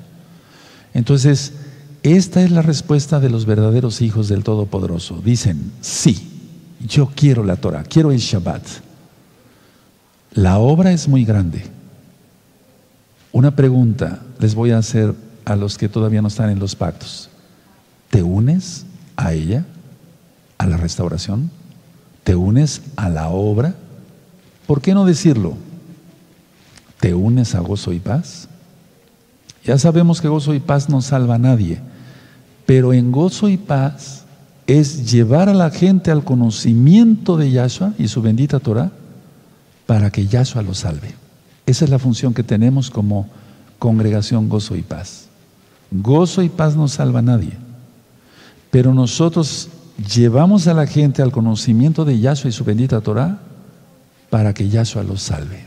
[0.94, 1.52] Entonces,
[2.14, 5.20] esta es la respuesta de los verdaderos hijos del Todopoderoso.
[5.24, 6.30] Dicen, sí,
[6.86, 8.62] yo quiero la Torah, quiero el Shabbat.
[10.32, 11.64] La obra es muy grande.
[13.32, 17.30] Una pregunta les voy a hacer a los que todavía no están en los pactos.
[18.10, 18.86] ¿Te unes
[19.16, 19.64] a ella,
[20.58, 21.50] a la restauración?
[22.24, 23.74] ¿Te unes a la obra?
[24.66, 25.54] ¿Por qué no decirlo?
[27.00, 28.48] ¿Te unes a gozo y paz?
[29.64, 31.80] Ya sabemos que gozo y paz no salva a nadie,
[32.66, 34.24] pero en gozo y paz
[34.66, 38.90] es llevar a la gente al conocimiento de Yahshua y su bendita Torah
[39.86, 41.14] para que Yahshua lo salve.
[41.64, 43.28] Esa es la función que tenemos como
[43.78, 45.26] congregación Gozo y Paz.
[45.90, 47.52] Gozo y paz no salva a nadie,
[48.72, 49.68] pero nosotros
[50.12, 53.38] llevamos a la gente al conocimiento de Yahshua y su bendita Torah
[54.28, 55.64] para que Yahshua los salve.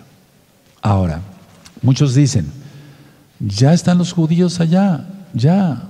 [0.82, 1.22] Ahora,
[1.82, 2.48] muchos dicen,
[3.40, 5.89] ya están los judíos allá, ya,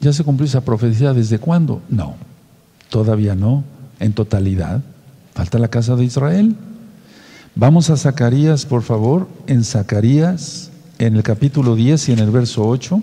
[0.00, 1.82] ya se cumplió esa profecía, ¿desde cuándo?
[1.88, 2.14] No,
[2.88, 3.64] todavía no,
[3.98, 4.82] en totalidad.
[5.34, 6.56] Falta la casa de Israel.
[7.54, 12.66] Vamos a Zacarías, por favor, en Zacarías, en el capítulo 10 y en el verso
[12.66, 13.02] 8.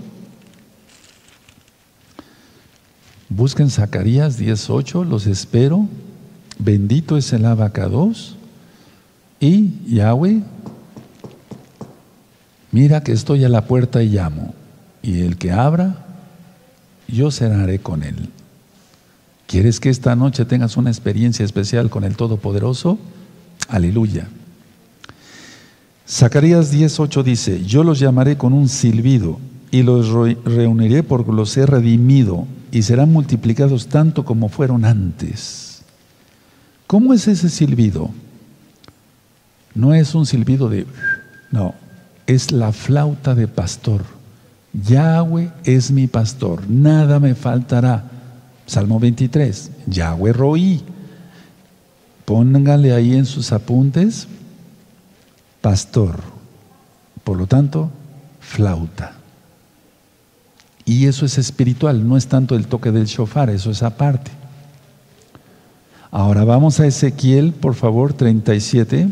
[3.30, 5.88] Busquen Zacarías 18, los espero.
[6.58, 8.38] Bendito es el abacados.
[9.42, 10.42] Y Yahweh,
[12.72, 14.54] mira que estoy a la puerta y llamo.
[15.02, 16.05] Y el que abra,
[17.08, 18.30] yo cenaré con él.
[19.48, 22.98] ¿Quieres que esta noche tengas una experiencia especial con el Todopoderoso?
[23.68, 24.28] Aleluya.
[26.08, 29.40] Zacarías 10:8 dice, yo los llamaré con un silbido
[29.72, 30.10] y los
[30.46, 35.82] reuniré porque los he redimido y serán multiplicados tanto como fueron antes.
[36.88, 38.12] ¿Cómo es ese silbido?
[39.74, 40.86] No es un silbido de...
[41.52, 41.74] No,
[42.28, 44.04] es la flauta de pastor.
[44.84, 48.12] Yahweh es mi pastor, nada me faltará.
[48.66, 50.82] Salmo 23, Yahweh roí.
[52.26, 54.28] Póngale ahí en sus apuntes,
[55.62, 56.20] pastor.
[57.24, 57.92] Por lo tanto,
[58.40, 59.14] flauta.
[60.84, 64.32] Y eso es espiritual, no es tanto el toque del shofar, eso es aparte.
[66.12, 69.10] Ahora vamos a Ezequiel, por favor, 37.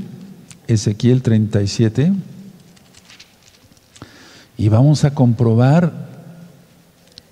[0.68, 2.14] Ezequiel 37.
[4.58, 5.91] Y vamos a comprobar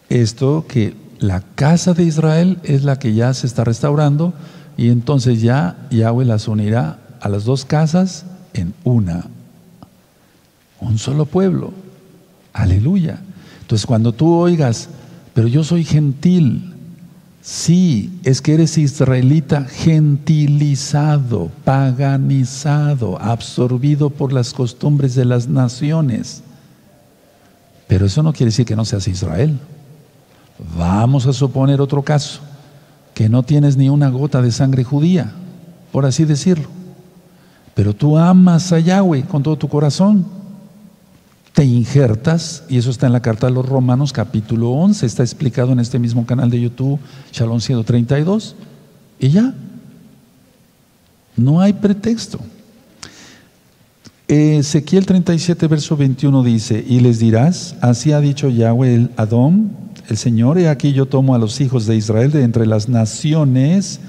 [0.09, 4.33] esto que la casa de Israel es la que ya se está restaurando
[4.75, 9.25] y entonces ya Yahweh las unirá a las dos casas en una.
[10.79, 11.71] Un solo pueblo.
[12.53, 13.19] Aleluya.
[13.61, 14.89] Entonces cuando tú oigas,
[15.33, 16.73] pero yo soy gentil,
[17.41, 26.43] sí, es que eres israelita gentilizado, paganizado, absorbido por las costumbres de las naciones.
[27.91, 29.59] Pero eso no quiere decir que no seas Israel.
[30.77, 32.39] Vamos a suponer otro caso,
[33.13, 35.33] que no tienes ni una gota de sangre judía,
[35.91, 36.69] por así decirlo.
[37.75, 40.25] Pero tú amas a Yahweh con todo tu corazón
[41.51, 45.73] te injertas, y eso está en la carta de los Romanos capítulo 11, está explicado
[45.73, 46.97] en este mismo canal de YouTube,
[47.33, 48.55] Shalom 132,
[49.19, 49.53] y ya,
[51.35, 52.39] no hay pretexto.
[54.33, 59.71] Ezequiel 37, verso 21 dice, y les dirás, así ha dicho Yahweh el Adón,
[60.07, 63.99] el Señor, y aquí yo tomo a los hijos de Israel de entre las naciones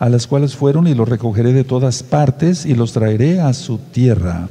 [0.00, 3.78] a las cuales fueron y los recogeré de todas partes y los traeré a su
[3.78, 4.48] tierra.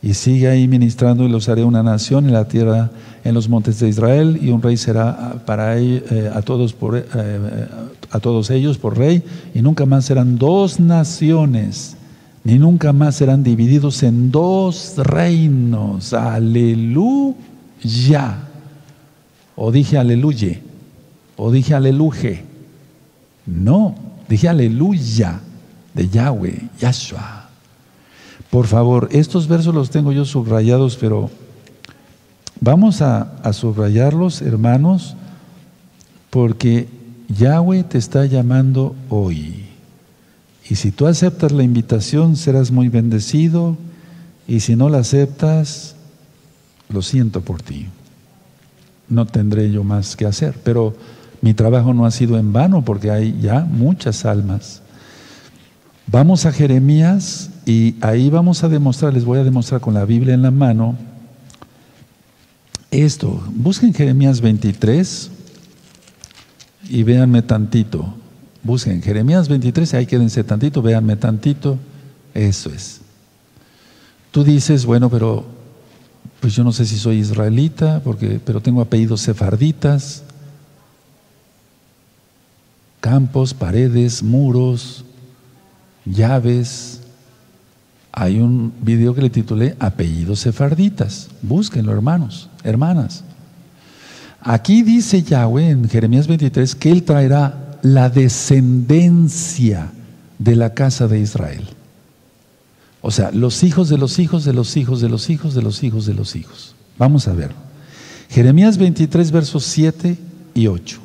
[0.00, 2.90] Y sigue ahí ministrando y los haré una nación en la tierra,
[3.22, 7.04] en los montes de Israel, y un rey será para eh, a, todos por, eh,
[8.10, 9.22] a todos ellos por rey,
[9.54, 11.98] y nunca más serán dos naciones,
[12.44, 16.12] ni nunca más serán divididos en dos reinos.
[16.12, 17.38] Aleluya.
[19.54, 20.60] O dije aleluya,
[21.36, 22.44] o dije aleluje.
[23.46, 23.94] No,
[24.28, 25.40] dije aleluya
[25.94, 27.48] de Yahweh, Yahshua.
[28.50, 31.30] Por favor, estos versos los tengo yo subrayados, pero
[32.60, 35.16] vamos a, subrayarlos, hermanos,
[36.30, 36.88] porque
[37.28, 39.61] Yahweh te está llamando hoy.
[40.68, 43.76] Y si tú aceptas la invitación, serás muy bendecido.
[44.46, 45.96] Y si no la aceptas,
[46.88, 47.86] lo siento por ti.
[49.08, 50.54] No tendré yo más que hacer.
[50.64, 50.94] Pero
[51.40, 54.82] mi trabajo no ha sido en vano porque hay ya muchas almas.
[56.06, 60.34] Vamos a Jeremías y ahí vamos a demostrar, les voy a demostrar con la Biblia
[60.34, 60.96] en la mano
[62.92, 63.42] esto.
[63.54, 65.30] Busquen Jeremías 23
[66.90, 68.14] y véanme tantito.
[68.62, 71.78] Busquen Jeremías 23, ahí quédense tantito, véanme tantito.
[72.32, 73.00] Eso es.
[74.30, 75.44] Tú dices, bueno, pero
[76.40, 80.22] pues yo no sé si soy israelita, porque, pero tengo apellidos sefarditas,
[83.00, 85.04] campos, paredes, muros,
[86.04, 87.00] llaves.
[88.12, 91.28] Hay un video que le titulé Apellidos sefarditas.
[91.42, 93.24] Búsquenlo, hermanos, hermanas.
[94.40, 99.92] Aquí dice Yahweh en Jeremías 23 que Él traerá la descendencia
[100.38, 101.64] de la casa de Israel.
[103.00, 105.82] O sea, los hijos de los hijos de los hijos de los hijos de los
[105.82, 106.74] hijos de los hijos.
[106.98, 107.50] Vamos a ver.
[108.28, 110.16] Jeremías 23, versos 7
[110.54, 111.00] y 8.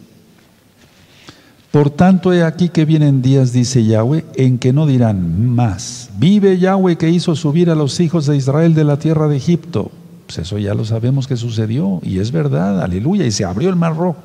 [1.72, 6.10] Por tanto, he aquí que vienen días, dice Yahweh, en que no dirán más.
[6.18, 9.92] Vive Yahweh que hizo subir a los hijos de Israel de la tierra de Egipto
[10.28, 13.78] pues eso ya lo sabemos que sucedió y es verdad, aleluya, y se abrió el
[13.78, 14.22] mar rojo.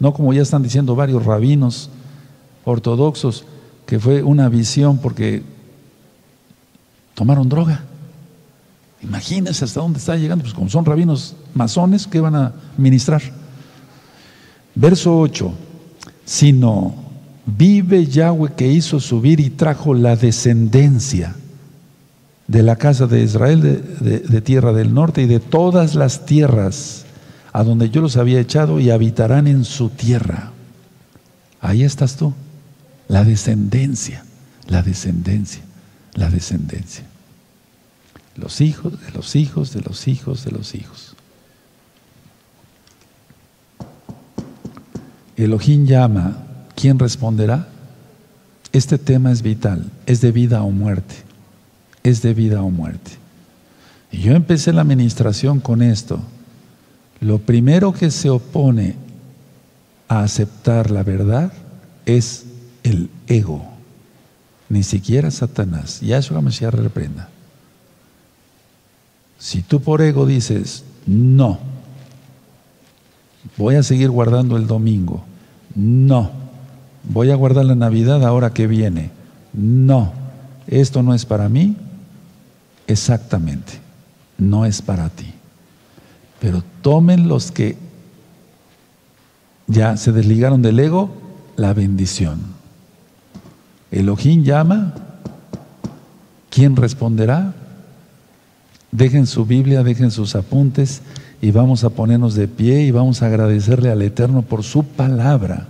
[0.00, 1.90] No como ya están diciendo varios rabinos
[2.64, 3.44] ortodoxos,
[3.86, 5.42] que fue una visión porque
[7.14, 7.84] tomaron droga.
[9.02, 13.22] Imagínense hasta dónde está llegando, pues como son rabinos masones, ¿qué van a ministrar?
[14.74, 15.52] Verso 8,
[16.24, 16.94] sino
[17.46, 21.34] vive Yahweh que hizo subir y trajo la descendencia
[22.46, 23.60] de la casa de Israel,
[24.00, 27.04] de, tierra del norte y de todas las tierras
[27.52, 30.52] a donde yo los había echado y habitarán en su tierra.
[31.60, 32.34] Ahí estás tú,
[33.08, 34.24] la descendencia,
[34.66, 35.62] la descendencia,
[36.14, 37.04] la descendencia.
[38.36, 41.16] Los hijos de los hijos de los hijos de los hijos.
[45.36, 46.36] Elohim llama,
[46.74, 47.68] ¿quién responderá?
[48.72, 51.28] Este tema es vital, es de vida o muerte
[52.02, 53.12] es de vida o muerte.
[54.10, 56.20] Y yo empecé la administración con esto.
[57.20, 58.94] Lo primero que se opone
[60.08, 61.52] a aceptar la verdad
[62.06, 62.44] es
[62.82, 63.64] el ego.
[64.68, 66.02] Ni siquiera Satanás.
[66.02, 67.28] Y a eso se reprenda.
[69.38, 71.58] Si tú por ego dices, no,
[73.56, 75.24] voy a seguir guardando el domingo,
[75.74, 76.30] no,
[77.04, 79.10] voy a guardar la Navidad ahora que viene,
[79.52, 80.12] no,
[80.66, 81.76] esto no es para mí,
[82.88, 83.74] Exactamente,
[84.38, 85.34] no es para ti.
[86.40, 87.76] Pero tomen los que
[89.66, 91.10] ya se desligaron del ego,
[91.56, 92.40] la bendición.
[93.90, 94.94] Elohim llama,
[96.50, 97.54] ¿quién responderá?
[98.92, 101.02] Dejen su Biblia, dejen sus apuntes
[101.42, 105.68] y vamos a ponernos de pie y vamos a agradecerle al Eterno por su palabra,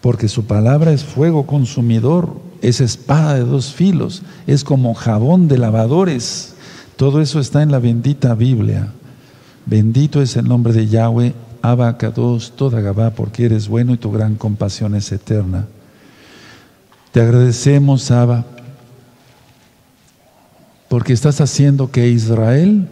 [0.00, 5.58] porque su palabra es fuego consumidor es espada de dos filos, es como jabón de
[5.58, 6.54] lavadores.
[6.96, 8.92] Todo eso está en la bendita Biblia.
[9.66, 14.34] Bendito es el nombre de Yahweh, Abacados, toda Gabá, porque eres bueno y tu gran
[14.34, 15.66] compasión es eterna.
[17.12, 18.44] Te agradecemos, Abba,
[20.88, 22.88] porque estás haciendo que Israel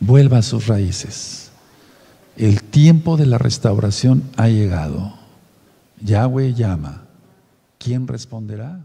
[0.00, 1.50] vuelva a sus raíces.
[2.36, 5.14] El tiempo de la restauración ha llegado.
[6.00, 7.02] Yahweh llama.
[7.82, 8.80] ¿quién responderá?